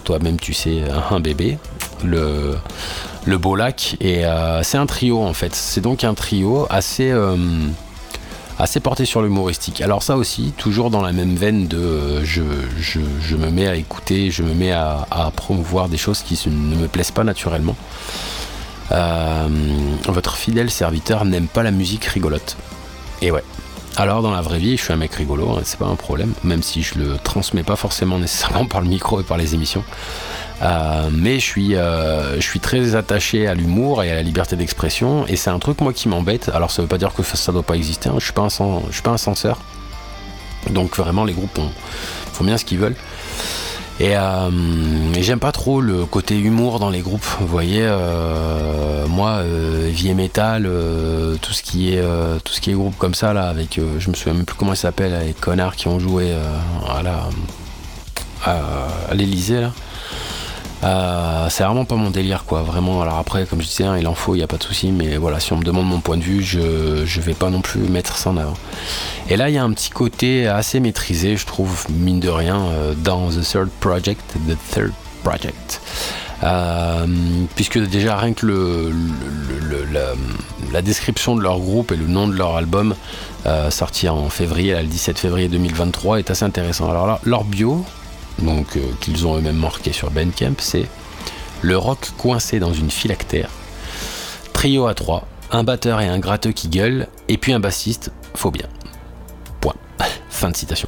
[0.04, 1.58] toi-même tu sais, un bébé.
[2.04, 2.56] Le,
[3.26, 3.96] le beau lac.
[4.02, 4.24] Et
[4.64, 5.54] c'est un trio en fait.
[5.56, 7.14] C'est donc un trio assez
[8.60, 9.82] assez porté sur l'humoristique.
[9.82, 12.44] Alors ça aussi, toujours dans la même veine de euh, je,
[12.80, 16.88] je, me mets à écouter, je me mets à, promouvoir des choses qui ne me
[16.88, 17.76] plaisent pas naturellement.
[18.92, 19.48] Euh,
[20.08, 22.58] votre fidèle serviteur n'aime pas la musique rigolote.
[23.22, 23.44] Et ouais.
[23.96, 26.34] Alors dans la vraie vie, je suis un mec rigolo, hein, c'est pas un problème,
[26.44, 29.84] même si je le transmets pas forcément nécessairement par le micro et par les émissions.
[30.62, 34.56] Euh, mais je suis, euh, je suis très attaché à l'humour et à la liberté
[34.56, 36.50] d'expression, et c'est un truc moi qui m'embête.
[36.54, 38.10] Alors ça veut pas dire que ça doit pas exister.
[38.10, 38.16] Hein.
[38.18, 39.60] Je suis pas un, je suis pas un censeur.
[40.70, 41.60] Donc vraiment les groupes
[42.34, 42.96] font bien ce qu'ils veulent.
[44.02, 44.50] Et, euh,
[45.22, 47.26] j'aime pas trop le côté humour dans les groupes.
[47.40, 47.90] Vous voyez,
[49.08, 49.44] moi,
[49.88, 50.70] vie et métal,
[51.42, 52.02] tout ce qui est
[52.44, 54.74] tout ce qui est groupe comme ça là, avec, je me souviens même plus comment
[54.74, 56.34] il s'appelle, les connards qui ont joué
[56.88, 57.02] à
[58.46, 59.72] à l'Elysée là.
[60.84, 63.02] Euh, c'est vraiment pas mon délire quoi, vraiment.
[63.02, 64.92] Alors après, comme je disais, hein, il en faut, il n'y a pas de souci,
[64.92, 67.62] mais voilà, si on me demande mon point de vue, je, je vais pas non
[67.62, 68.56] plus mettre ça en avant.
[69.30, 72.60] Et là, il y a un petit côté assez maîtrisé, je trouve, mine de rien,
[72.60, 75.82] euh, dans The Third Project, The Third Project.
[76.42, 77.06] Euh,
[77.56, 78.46] puisque déjà rien que
[80.72, 82.96] la, description de leur groupe et le nom de leur album
[83.70, 86.90] sorti en février, le 17 février 2023, est assez intéressant.
[86.90, 87.84] Alors là, leur bio,
[88.42, 90.86] donc euh, qu'ils ont eux-mêmes marqué sur Bandcamp, c'est
[91.62, 93.50] le rock coincé dans une phylactère,
[94.54, 98.52] trio à trois, un batteur et un gratteux qui gueulent, et puis un bassiste, faut
[98.52, 98.68] bien.
[99.60, 99.76] Point.
[100.30, 100.88] Fin de citation.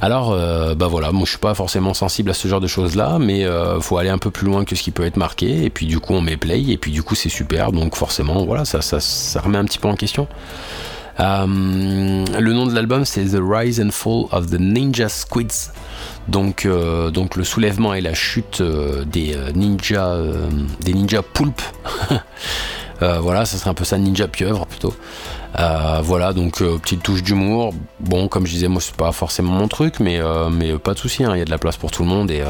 [0.00, 0.30] Alors,
[0.74, 3.44] bah voilà, moi je suis pas forcément sensible à ce genre de choses-là, mais
[3.80, 6.00] faut aller un peu plus loin que ce qui peut être marqué, et puis du
[6.00, 9.58] coup on met play, et puis du coup c'est super, donc forcément, voilà, ça remet
[9.58, 10.28] un petit peu en question.
[11.18, 15.70] Le nom de l'album c'est The Rise and Fall of the Ninja Squids.
[16.28, 16.66] Donc,
[17.12, 20.18] donc le soulèvement et la chute des ninjas,
[20.80, 21.62] des ninja poulpes.
[23.00, 24.94] voilà, ça serait un peu ça, ninja pieuvre plutôt.
[25.58, 27.72] Euh, voilà, donc euh, petite touche d'humour.
[28.00, 30.98] Bon, comme je disais, moi c'est pas forcément mon truc, mais, euh, mais pas de
[30.98, 32.42] souci, hein, il y a de la place pour tout le monde et,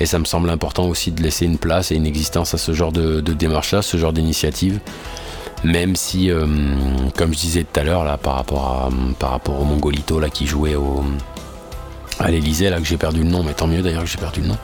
[0.00, 2.72] et, ça me semble important aussi de laisser une place et une existence à ce
[2.72, 4.80] genre de, démarche-là, ce genre d'initiative.
[5.64, 6.30] Même si,
[7.16, 10.28] comme je disais tout à l'heure, là, par rapport, à, par rapport au Mongolito là,
[10.28, 11.02] qui jouait au,
[12.18, 14.40] à l'Elysée, là que j'ai perdu le nom, mais tant mieux d'ailleurs que j'ai perdu
[14.40, 14.58] le nom.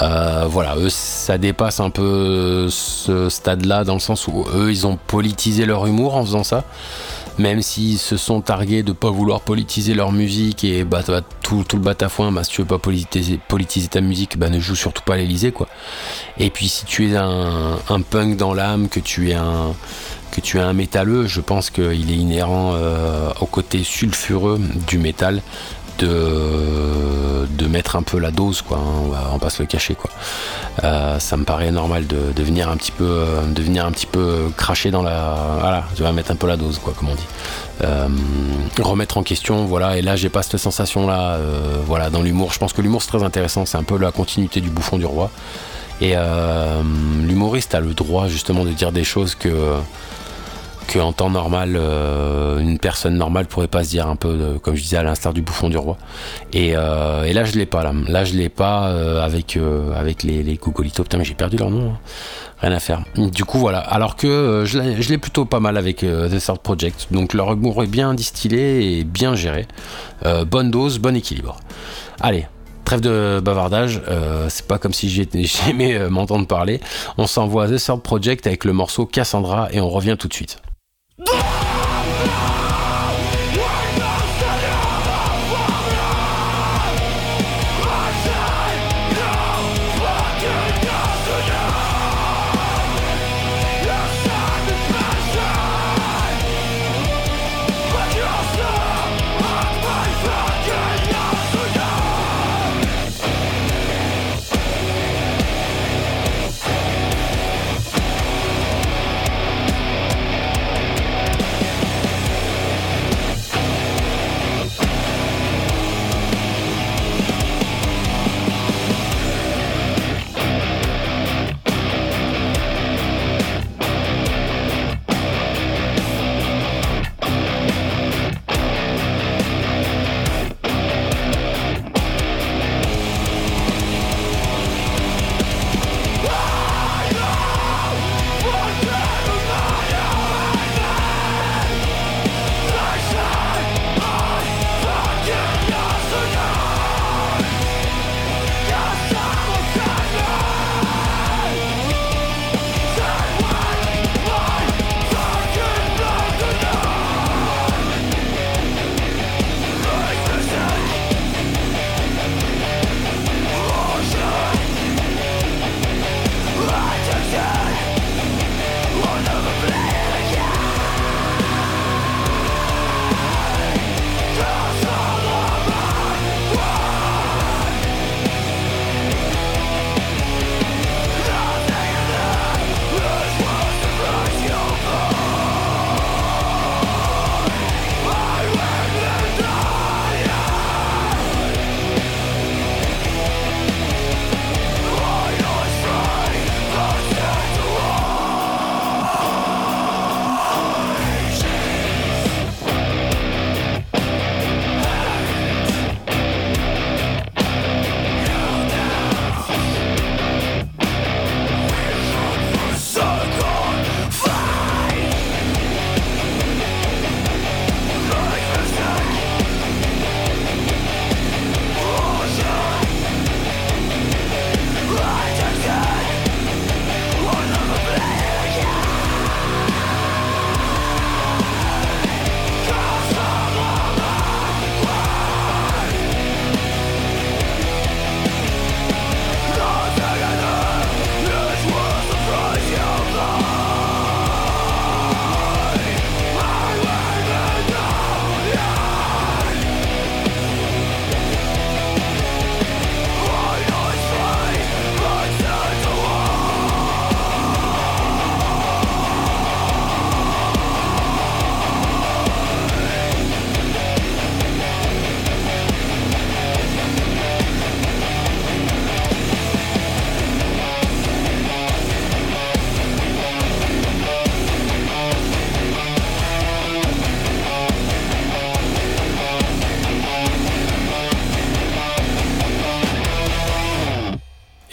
[0.00, 4.86] Euh, voilà, eux, ça dépasse un peu ce stade-là, dans le sens où eux, ils
[4.86, 6.64] ont politisé leur humour en faisant ça.
[7.38, 11.02] Même s'ils se sont targués de pas vouloir politiser leur musique et bah,
[11.42, 14.60] tout, tout le batafouin, bah, si tu veux pas politiser, politiser ta musique, bah, ne
[14.60, 15.68] joue surtout pas à l'Elysée, quoi.
[16.38, 17.78] Et puis si tu es un,
[18.10, 19.74] punk dans l'âme, que tu es un
[20.30, 24.96] que tu es un métalleux, je pense qu'il est inhérent euh, au côté sulfureux du
[24.96, 25.42] métal
[25.98, 28.76] de, mettre un peu la dose, quoi.
[28.78, 30.10] Hein, on, va, se le cacher, quoi.
[30.84, 34.06] Euh, ça me paraît normal de, venir un petit peu, euh, de venir un petit
[34.06, 37.14] peu cracher dans la, voilà, tu vas mettre un peu la dose, quoi, comme on
[37.14, 37.26] dit.
[37.82, 38.08] Euh,
[38.78, 39.96] remettre en question, voilà.
[39.96, 41.38] Et là, j'ai pas cette sensation-là,
[41.86, 42.52] voilà, dans l'humour.
[42.52, 43.64] Je pense que l'humour c'est très intéressant.
[43.64, 45.30] C'est un peu la continuité du bouffon du roi.
[46.00, 46.14] Et
[47.22, 49.76] l'humoriste a le droit justement de dire des choses que
[51.00, 54.82] en temps normal, euh, une personne normale pourrait pas se dire un peu, comme je
[54.82, 55.96] disais, à l'instar du bouffon du roi.
[56.52, 57.82] Et, euh, là, je l'ai pas.
[57.82, 59.58] Là, là je l'ai pas euh, avec
[59.96, 61.92] avec les, les Putain, mais j'ai perdu leur nom.
[61.92, 61.98] Hein.
[62.60, 63.02] Rien à faire.
[63.16, 63.78] Du coup, voilà.
[63.78, 67.08] Alors que je l'ai plutôt pas mal avec The Third Project.
[67.10, 69.66] Donc leur humour est bien distillé et bien géré.
[70.46, 71.56] bonne dose, bon équilibre.
[72.20, 72.46] Allez,
[72.84, 74.00] Trêve de bavardage,
[74.48, 75.08] c'est pas comme si
[75.44, 76.80] j'aimais m'entendre parler.
[77.18, 80.58] On s'envoie The Third Project avec le morceau Cassandra et on revient tout de suite.
[81.18, 81.51] Yeah!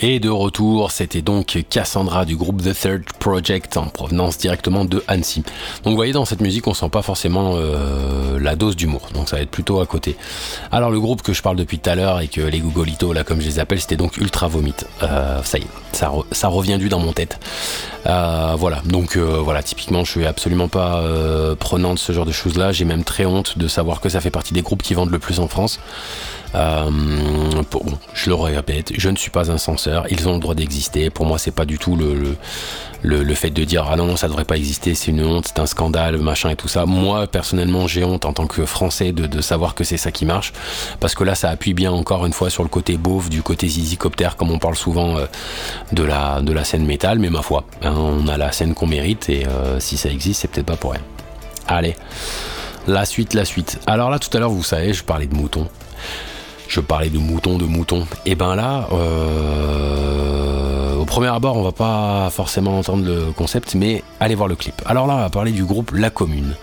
[0.01, 5.03] Et de retour, c'était donc Cassandra du groupe The Third Project en provenance directement de
[5.09, 5.43] Annecy.
[5.83, 9.27] Donc vous voyez dans cette musique on sent pas forcément euh, la dose d'humour, donc
[9.27, 10.15] ça va être plutôt à côté.
[10.71, 13.25] Alors le groupe que je parle depuis tout à l'heure et que les Googolitos là
[13.25, 14.73] comme je les appelle c'était donc Ultra Vomit.
[15.03, 17.37] Euh, ça y est, ça, revient du dans mon tête.
[18.05, 21.03] Euh, voilà, donc voilà, typiquement je suis absolument pas
[21.59, 24.21] prenant de ce genre de choses là, j'ai même très honte de savoir que ça
[24.21, 25.81] fait partie des groupes qui vendent le plus en France.
[26.55, 26.89] Euh,
[28.13, 31.09] je le répète, je ne suis pas un censeur, ils ont le droit d'exister.
[31.09, 32.35] Pour moi, c'est pas du tout le,
[33.03, 35.59] le, le, fait de dire ah non, ça devrait pas exister, c'est une honte, c'est
[35.59, 36.85] un scandale, machin et tout ça.
[36.85, 40.25] Moi, personnellement, j'ai honte en tant que Français de, de savoir que c'est ça qui
[40.25, 40.53] marche,
[40.99, 43.67] parce que là, ça appuie bien encore une fois sur le côté beauf, du côté
[43.67, 45.25] zizicoptère, comme on parle souvent euh,
[45.91, 47.19] de la de la scène métal.
[47.19, 50.41] Mais ma foi, hein, on a la scène qu'on mérite et euh, si ça existe,
[50.41, 51.01] c'est peut-être pas pour rien.
[51.67, 51.95] Allez.
[52.87, 53.79] La suite, la suite.
[53.85, 55.67] Alors là, tout à l'heure, vous savez, je parlais de moutons
[56.69, 58.05] je parlais de moutons, de moutons.
[58.25, 64.03] Et ben là, euh, au premier abord, on va pas forcément entendre le concept, mais
[64.19, 64.75] allez voir le clip.
[64.85, 66.55] Alors là, on va parler du groupe La Commune.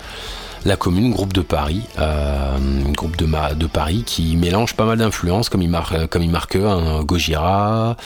[0.65, 2.57] La Commune, groupe de Paris, euh,
[2.93, 7.05] groupe de, Paris qui mélange pas mal d'influences, comme il marque, comme il marque un
[7.05, 7.97] Gojira,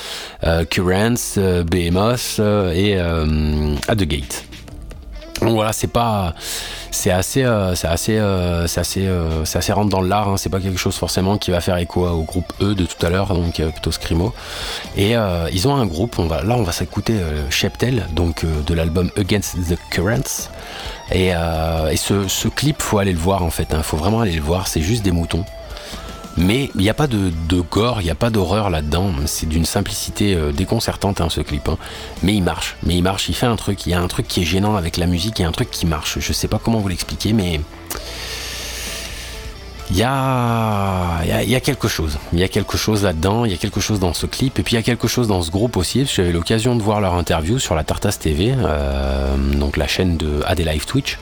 [0.45, 2.39] euh, Currents, euh, Behemoth
[2.75, 4.50] et At the Gate.
[5.41, 6.35] Donc voilà, c'est pas
[6.91, 10.29] c'est assez, euh, c'est assez, euh, c'est assez, euh, c'est assez rentre dans l'art.
[10.29, 10.37] Hein.
[10.37, 13.11] C'est pas quelque chose forcément qui va faire écho au groupe E de tout à
[13.11, 14.35] l'heure, donc plutôt Scrimo.
[14.97, 15.15] Et
[15.53, 16.17] ils ont un groupe.
[16.19, 17.15] Là, on va s'écouter
[17.49, 20.51] Sheptel, donc de l'album Against the Currents.
[21.13, 21.33] Et,
[21.97, 23.73] ce, ce, clip, faut aller le voir en fait.
[23.73, 23.83] Hein.
[23.83, 24.69] faut vraiment aller le voir.
[24.69, 25.45] C'est juste des moutons.
[26.41, 27.31] Mais il n'y a pas de,
[27.71, 29.13] gore, il n'y a pas d'horreur là-dedans.
[29.27, 31.69] C'est d'une simplicité euh, déconcertante hein, ce clip.
[31.69, 31.77] Hein.
[32.23, 33.87] Mais il marche, mais il marche, il fait un truc.
[33.87, 35.53] Il y a un truc qui est gênant avec la musique, il y a un
[35.53, 36.19] truc qui marche.
[36.19, 37.61] Je sais pas comment vous l'expliquer, mais
[39.91, 42.19] il y a, quelque chose.
[42.33, 44.63] Il y a quelque chose là-dedans, il y a quelque chose dans ce clip, et
[44.63, 46.07] puis il y a quelque chose dans ce groupe aussi.
[46.07, 50.43] J'avais l'occasion de voir leur interview sur la Tartas TV, euh, donc la chaîne de
[50.57, 51.19] Live Twitch.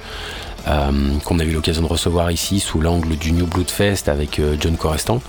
[0.69, 4.39] Euh, qu'on a eu l'occasion de recevoir ici sous l'angle du New Blood Fest avec
[4.39, 5.21] euh, John Corestan.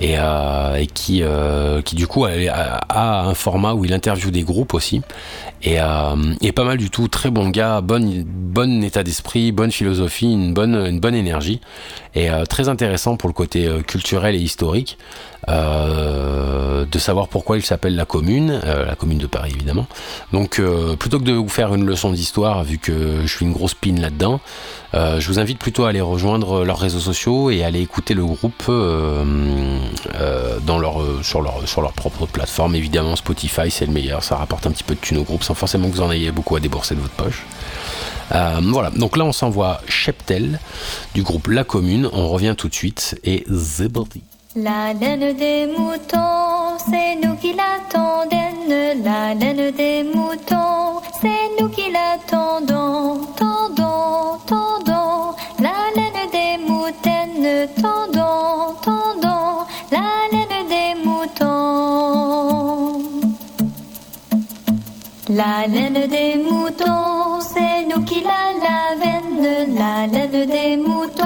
[0.00, 5.02] Et, euh, qui, du coup a, un format où il interviewe des groupes aussi.
[5.62, 7.06] Et, pas mal du tout.
[7.06, 11.60] Très bon gars bon, bon état d'esprit bonne philosophie une bonne énergie.
[12.16, 14.98] Et très intéressant pour le côté culturel et historique
[15.48, 19.86] euh, de savoir pourquoi il s'appelle la commune, euh, la commune de Paris évidemment.
[20.32, 23.52] Donc euh, plutôt que de vous faire une leçon d'histoire, vu que je suis une
[23.52, 24.40] grosse pine là-dedans,
[24.94, 28.26] je vous invite plutôt à aller rejoindre leurs réseaux sociaux et à aller écouter le
[28.26, 28.64] groupe
[30.66, 32.74] dans leur, sur, leur, sur leur propre plateforme.
[32.74, 35.54] Évidemment Spotify c'est le meilleur, ça rapporte un petit peu de thunes au groupe sans
[35.54, 37.42] forcément que vous en ayez beaucoup à débourser de votre poche.
[38.30, 40.60] voilà, donc là on s'envoie Cheptel
[41.14, 44.22] du groupe La Commune, on revient tout de suite et Zebaldi.
[44.54, 48.28] La laine des moutons, c'est nous qui l'attendons.
[49.02, 53.20] La laine des moutons, c'est nous qui l'attendons.
[53.34, 63.00] Tendons, tendons, la laine des moutons, tendons, tendons, la laine des moutons.
[65.30, 69.22] La laine des moutons, c'est nous qui la lavons.
[69.78, 71.21] La laine des moutons,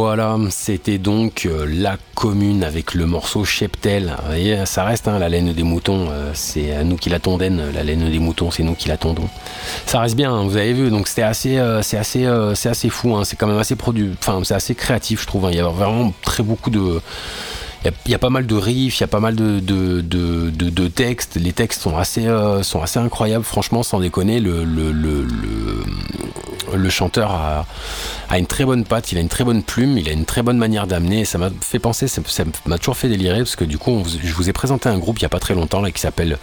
[0.00, 4.14] voilà, c'était donc euh, la commune avec le morceau Cheptel.
[4.20, 7.60] Vous voyez, ça reste hein, la laine des moutons, euh, c'est nous qui la tondaine,
[7.74, 9.28] la laine des moutons, c'est nous qui la tondons.
[9.86, 12.24] Ça reste bien, hein, vous avez vu, donc c'était assez, euh, c'est assez,
[12.54, 15.48] c'est assez fou, hein, c'est quand même assez produit, enfin c'est assez créatif, je trouve.
[15.50, 17.00] Il y a vraiment très beaucoup de
[17.84, 20.88] il y, a pas mal de riffs, il y a pas mal de, de, de,
[20.88, 21.36] textes.
[21.36, 22.26] Les textes sont assez,
[22.62, 24.40] sont assez incroyables, franchement, sans déconner.
[24.40, 25.84] Le, le, le, le
[26.90, 30.24] chanteur a, une très bonne patte, il a une très bonne plume, il a une
[30.24, 31.24] très bonne manière d'amener.
[31.24, 32.20] Ça m'a fait penser, ça
[32.66, 35.22] m'a toujours fait délirer parce que du coup, je vous ai présenté un groupe il
[35.22, 36.38] n'y a pas très longtemps qui s'appelle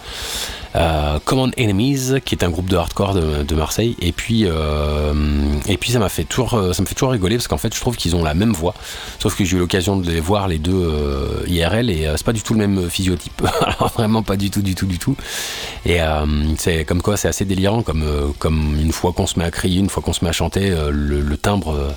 [0.76, 3.96] euh, Common Enemies, qui est un groupe de hardcore de, Marseille.
[4.00, 5.14] Et puis, euh,
[5.66, 7.74] et puis ça m'a fait toujours, euh, ça me fait toujours rigoler parce qu'en fait,
[7.74, 8.74] je trouve qu'ils ont la même voix.
[9.18, 12.42] Sauf que j'ai eu l'occasion de les voir les deux IRL et c'est pas du
[12.42, 13.42] tout le même physiotype.
[13.62, 15.16] Alors vraiment pas du tout, du tout, du tout.
[15.86, 15.98] Et
[16.58, 19.80] c'est comme quoi, c'est assez délirant, comme, comme une fois qu'on se met à crier,
[19.80, 21.94] une fois qu'on se met à chanter, le, timbre.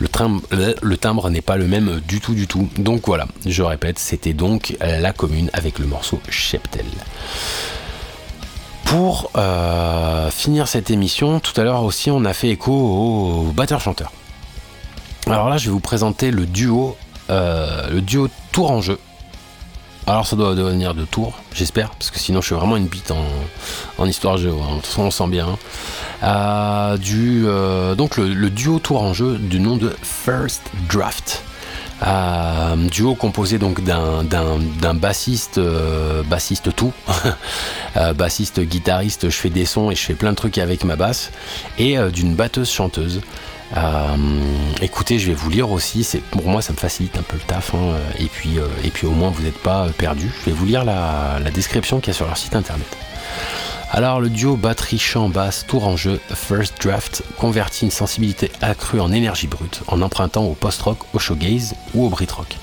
[0.00, 2.68] Le, timbre, le timbre n'est pas le même du tout du tout.
[2.78, 6.86] Donc voilà, je répète, c'était donc la commune avec le morceau Cheptel.
[8.84, 14.12] Pour euh, finir cette émission, tout à l'heure aussi, on a fait écho au batteur-chanteur.
[15.26, 16.96] Alors là, je vais vous présenter le duo,
[17.30, 18.98] euh, le duo Tour en jeu.
[20.06, 23.12] Alors ça doit devenir de Tour, j'espère, parce que sinon je suis vraiment une bite
[23.98, 24.50] en, histoire jeu.
[24.50, 24.70] Hein.
[24.70, 25.56] De toute façon, on sent bien.
[26.24, 27.46] Euh, du,
[27.96, 31.44] donc le, duo Tour en jeu du nom de First Draft.
[32.90, 36.92] Duo composé donc d'un bassiste, euh, bassiste tout,
[37.96, 40.96] euh, bassiste, guitariste, je fais des sons et je fais plein de trucs avec ma
[40.96, 41.30] basse,
[41.78, 43.20] et euh, d'une batteuse chanteuse.
[44.80, 46.06] écoutez, je vais vous lire aussi.
[46.30, 47.74] Pour moi, ça me facilite un peu le taf.
[47.74, 50.30] Hein, et puis, et puis au moins, vous n'êtes pas perdu.
[50.40, 52.96] Je vais vous lire la description qu'il y a sur leur site internet.
[53.94, 59.12] Alors le duo batterie-chant basse tour en jeu First Draft convertit une sensibilité accrue en
[59.12, 62.56] énergie brute en empruntant au post-rock, au showgaze ou au brit-rock.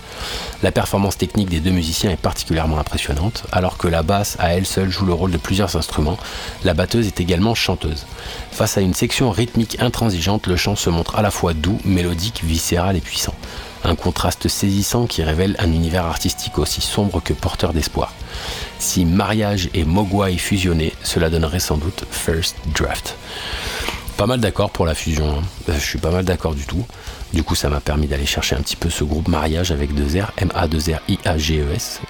[0.63, 4.65] La performance technique des deux musiciens est particulièrement impressionnante, alors que la basse à elle
[4.65, 6.17] seule joue le rôle de plusieurs instruments,
[6.63, 8.07] la batteuse est également chanteuse.
[8.51, 12.43] Face à une section rythmique intransigeante, le chant se montre à la fois doux, mélodique,
[12.43, 13.35] viscéral et puissant.
[13.83, 18.13] Un contraste saisissant qui révèle un univers artistique aussi sombre que porteur d'espoir.
[18.77, 23.15] Si mariage et mogwai fusionnaient, cela donnerait sans doute First Draft.
[24.17, 25.43] Pas mal d'accord pour la fusion, hein.
[25.69, 26.85] euh, je suis pas mal d'accord du tout.
[27.33, 30.19] Du coup, ça m'a permis d'aller chercher un petit peu ce groupe mariage avec deux
[30.19, 32.01] R, M-A-2-R-I-A-G-E-S.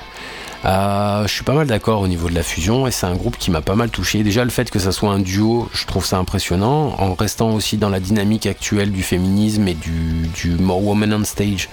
[0.66, 3.38] Euh, je suis pas mal d'accord au niveau de la fusion et c'est un groupe
[3.38, 4.24] qui m'a pas mal touché.
[4.24, 7.78] Déjà le fait que ça soit un duo, je trouve ça impressionnant, en restant aussi
[7.78, 11.70] dans la dynamique actuelle du féminisme et du, more woman on stage.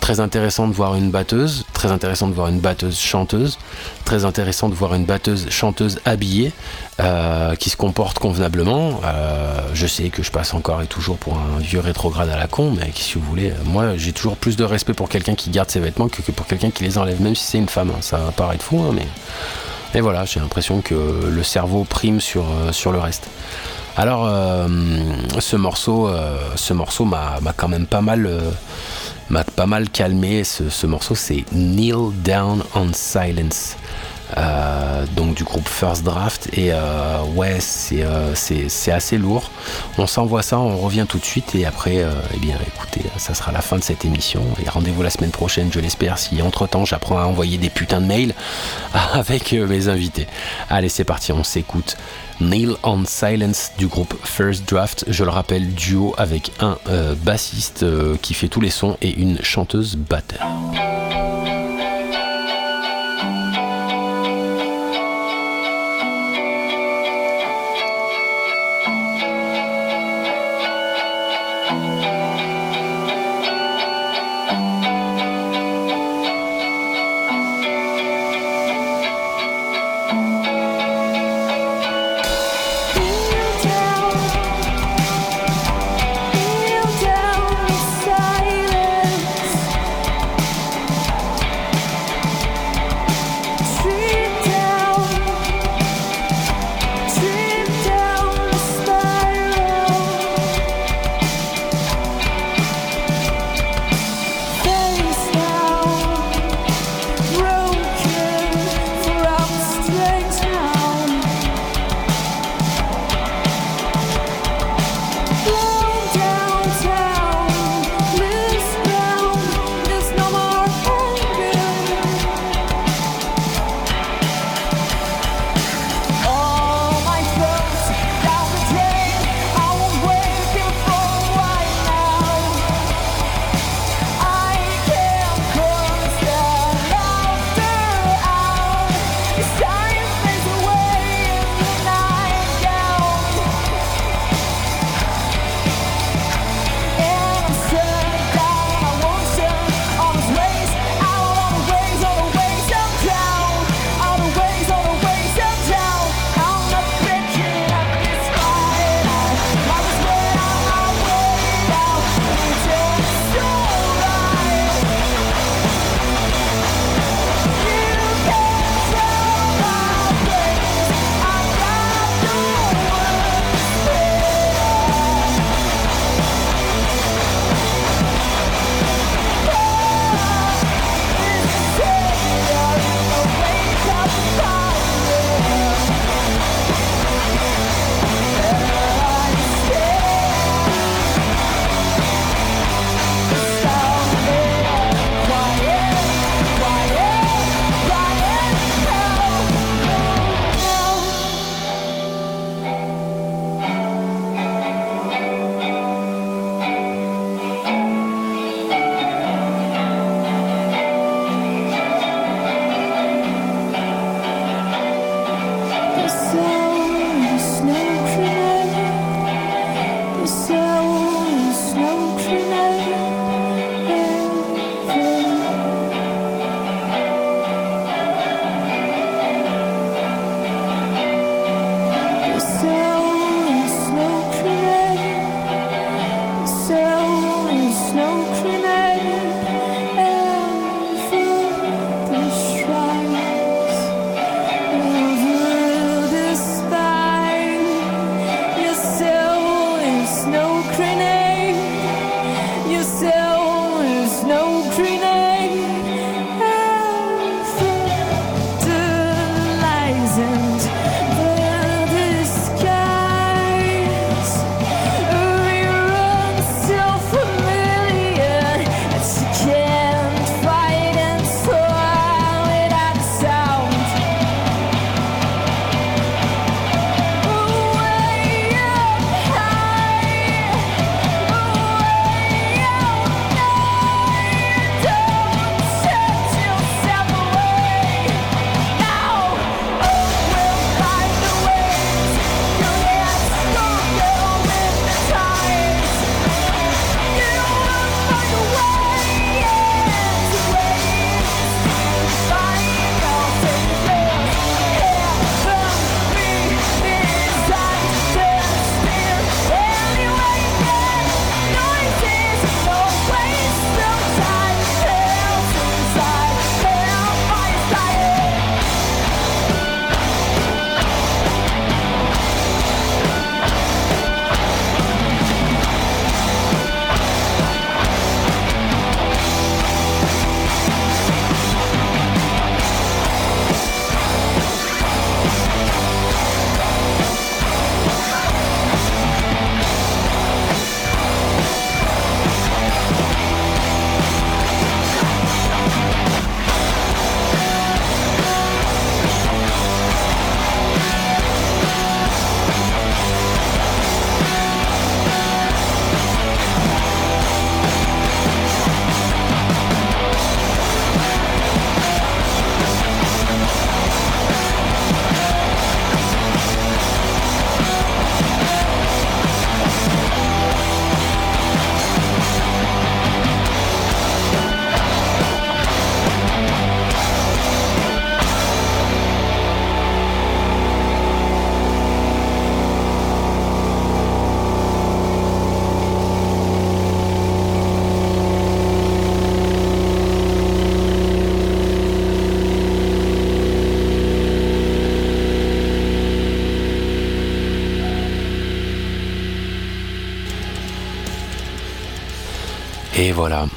[0.00, 3.58] Très intéressant de voir une batteuse, très intéressant de voir une batteuse chanteuse,
[4.04, 6.52] très intéressant de voir une batteuse chanteuse habillée
[7.00, 9.00] euh, qui se comporte convenablement.
[9.04, 12.46] Euh, je sais que je passe encore et toujours pour un vieux rétrograde à la
[12.46, 15.70] con, mais si vous voulez, moi j'ai toujours plus de respect pour quelqu'un qui garde
[15.70, 17.90] ses vêtements que, pour quelqu'un qui les enlève, même si c'est une femme.
[17.90, 18.00] Hein.
[18.02, 19.06] Ça va paraître fou, hein, mais.
[20.00, 23.28] Voilà, j'ai l'impression que le cerveau prime sur, euh, le reste.
[23.96, 24.28] Alors,
[25.38, 26.08] ce morceau
[27.04, 28.28] m'a quand même pas mal
[29.30, 30.44] m'a pas mal calmé.
[30.44, 33.76] Ce, morceau, c'est Kneel Down on Silence.
[34.36, 36.48] Euh, donc du groupe First Draft.
[36.52, 37.58] Et euh, ouais
[37.92, 39.50] euh, c'est, assez lourd.
[39.98, 41.54] On s'envoie ça on revient tout de suite.
[41.54, 42.04] Et après
[42.34, 44.42] eh bien écoutez ça sera la fin de cette émission.
[44.64, 48.00] Et rendez-vous la semaine prochaine je l'espère si entre temps j'apprends à envoyer des putains
[48.00, 48.34] de mails
[49.12, 50.26] avec mes invités.
[50.68, 51.96] Allez c'est parti on s'écoute.
[52.40, 56.76] Nail on Silence du groupe First Draft, je le rappelle, duo avec un
[57.24, 57.84] bassiste
[58.20, 60.40] qui fait tous les sons et une chanteuse batteur.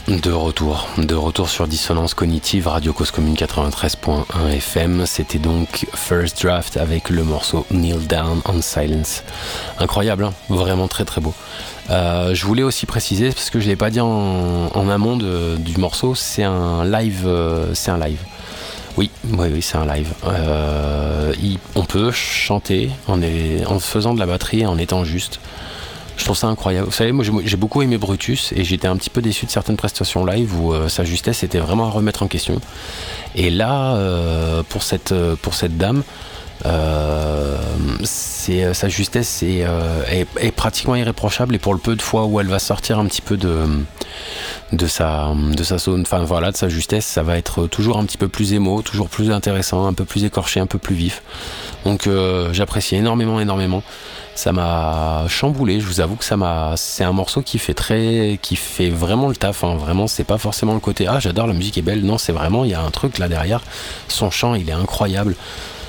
[0.08, 5.05] De retour, de retour sur Dissonance Cognitive, Radio Cause Commune 93.1 FM.
[5.05, 9.24] C'était donc First Draft avec le morceau Kneel Down on Silence.
[9.80, 11.34] Incroyable, hein vraiment très très beau.
[11.89, 15.78] Euh, je voulais aussi préciser, parce que je ne l'ai pas dit en, amont du
[15.78, 17.24] morceau, c'est un live.
[17.26, 18.20] Euh, c'est un live.
[18.95, 20.14] Oui, oui, oui, c'est un live.
[20.26, 21.34] Euh,
[21.76, 25.39] on peut chanter en, en faisant de la batterie, en étant juste.
[26.18, 26.88] Je trouve ça incroyable.
[26.88, 29.78] Vous savez, moi j'ai beaucoup aimé Brutus et j'étais un petit peu déçu de certaines
[29.78, 32.59] prestations live où euh, sa justesse était vraiment à remettre en question.
[33.36, 36.01] Et là, euh, pour, cette, euh, pour cette dame,
[38.03, 39.63] sa justesse est,
[40.09, 43.22] est, pratiquement irréprochable et pour le peu de fois où elle va sortir un petit
[43.22, 43.59] peu de,
[44.74, 48.05] de sa de sa zone enfin voilà de sa justesse ça va être toujours un
[48.05, 51.22] petit peu plus émo toujours plus intéressant un peu plus écorché un peu plus vif
[51.86, 52.09] donc
[52.51, 53.84] j'apprécie énormément énormément
[54.38, 55.79] ça m'a chamboulé.
[55.79, 56.73] Je vous avoue que ça m'a.
[56.77, 59.63] C'est un morceau qui fait très, qui fait vraiment le taf.
[59.63, 59.75] Hein.
[59.75, 62.01] Vraiment, c'est pas forcément le côté ah j'adore la musique est belle.
[62.03, 63.61] Non, c'est vraiment il y a un truc là derrière.
[64.07, 65.35] Son chant, il est incroyable.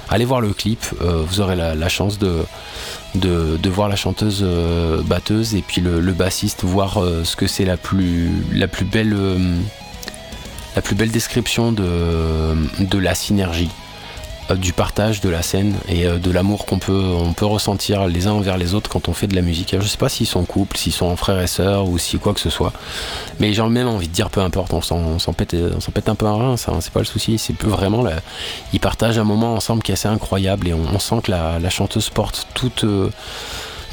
[0.08, 0.80] Allez voir le clip.
[1.02, 2.44] Euh, vous aurez la, chance de,
[3.14, 7.66] de, voir la chanteuse euh, batteuse et puis le, bassiste voir euh, ce que c'est
[7.66, 9.14] la plus la plus belle
[10.74, 13.70] la plus belle description de, de la synergie
[14.56, 18.56] du partage de la scène et euh, de l'amour qu'on peut, ressentir les uns envers
[18.56, 19.74] les autres quand on fait de la musique.
[19.78, 22.40] je sais pas s'ils sont couple, s'ils sont frères et sœurs ou si quoi que
[22.40, 22.72] ce soit.
[23.40, 25.56] Mais j'ai même envie de dire peu importe, on s'en pète,
[25.94, 27.38] pète un peu un rein, ça, c'est pas le souci.
[27.38, 28.12] C'est vraiment, là,
[28.72, 32.10] ils partagent un moment ensemble qui est assez incroyable et on, sent que la, chanteuse
[32.10, 32.84] porte toute.
[32.84, 33.10] Euh,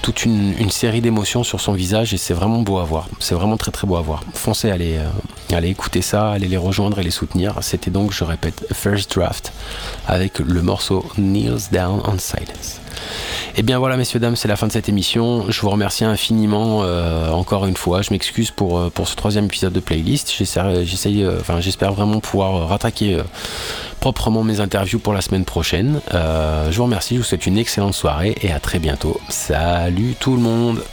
[0.05, 3.09] toute une, série d'émotions sur son visage et c'est vraiment beau à voir.
[3.19, 4.23] C'est vraiment très très beau à voir.
[4.35, 7.55] Foncez, allez, euh, allez écouter ça, allez les rejoindre et les soutenir.
[7.61, 9.51] C'était donc, je répète, First Draft
[10.05, 12.81] avec le morceau Kneels Down on Silence.
[13.55, 15.45] Et eh bien voilà, messieurs, dames, c'est la fin de cette émission.
[15.49, 18.01] Je vous remercie infiniment euh, encore une fois.
[18.01, 20.33] Je m'excuse pour, euh, ce troisième épisode de playlist.
[20.37, 23.17] J'essaye, euh, enfin, j'espère vraiment pouvoir rattaquer
[24.01, 26.01] proprement mes interviews pour la semaine prochaine.
[26.11, 29.21] je vous remercie, je vous souhaite une excellente soirée et à très bientôt.
[29.29, 30.83] Salut tout le monde!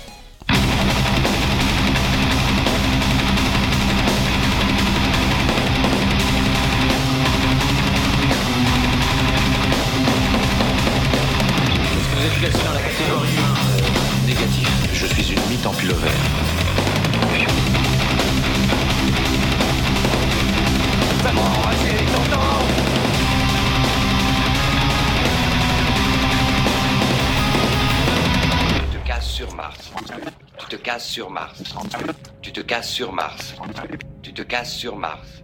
[34.65, 35.42] Sur Mars.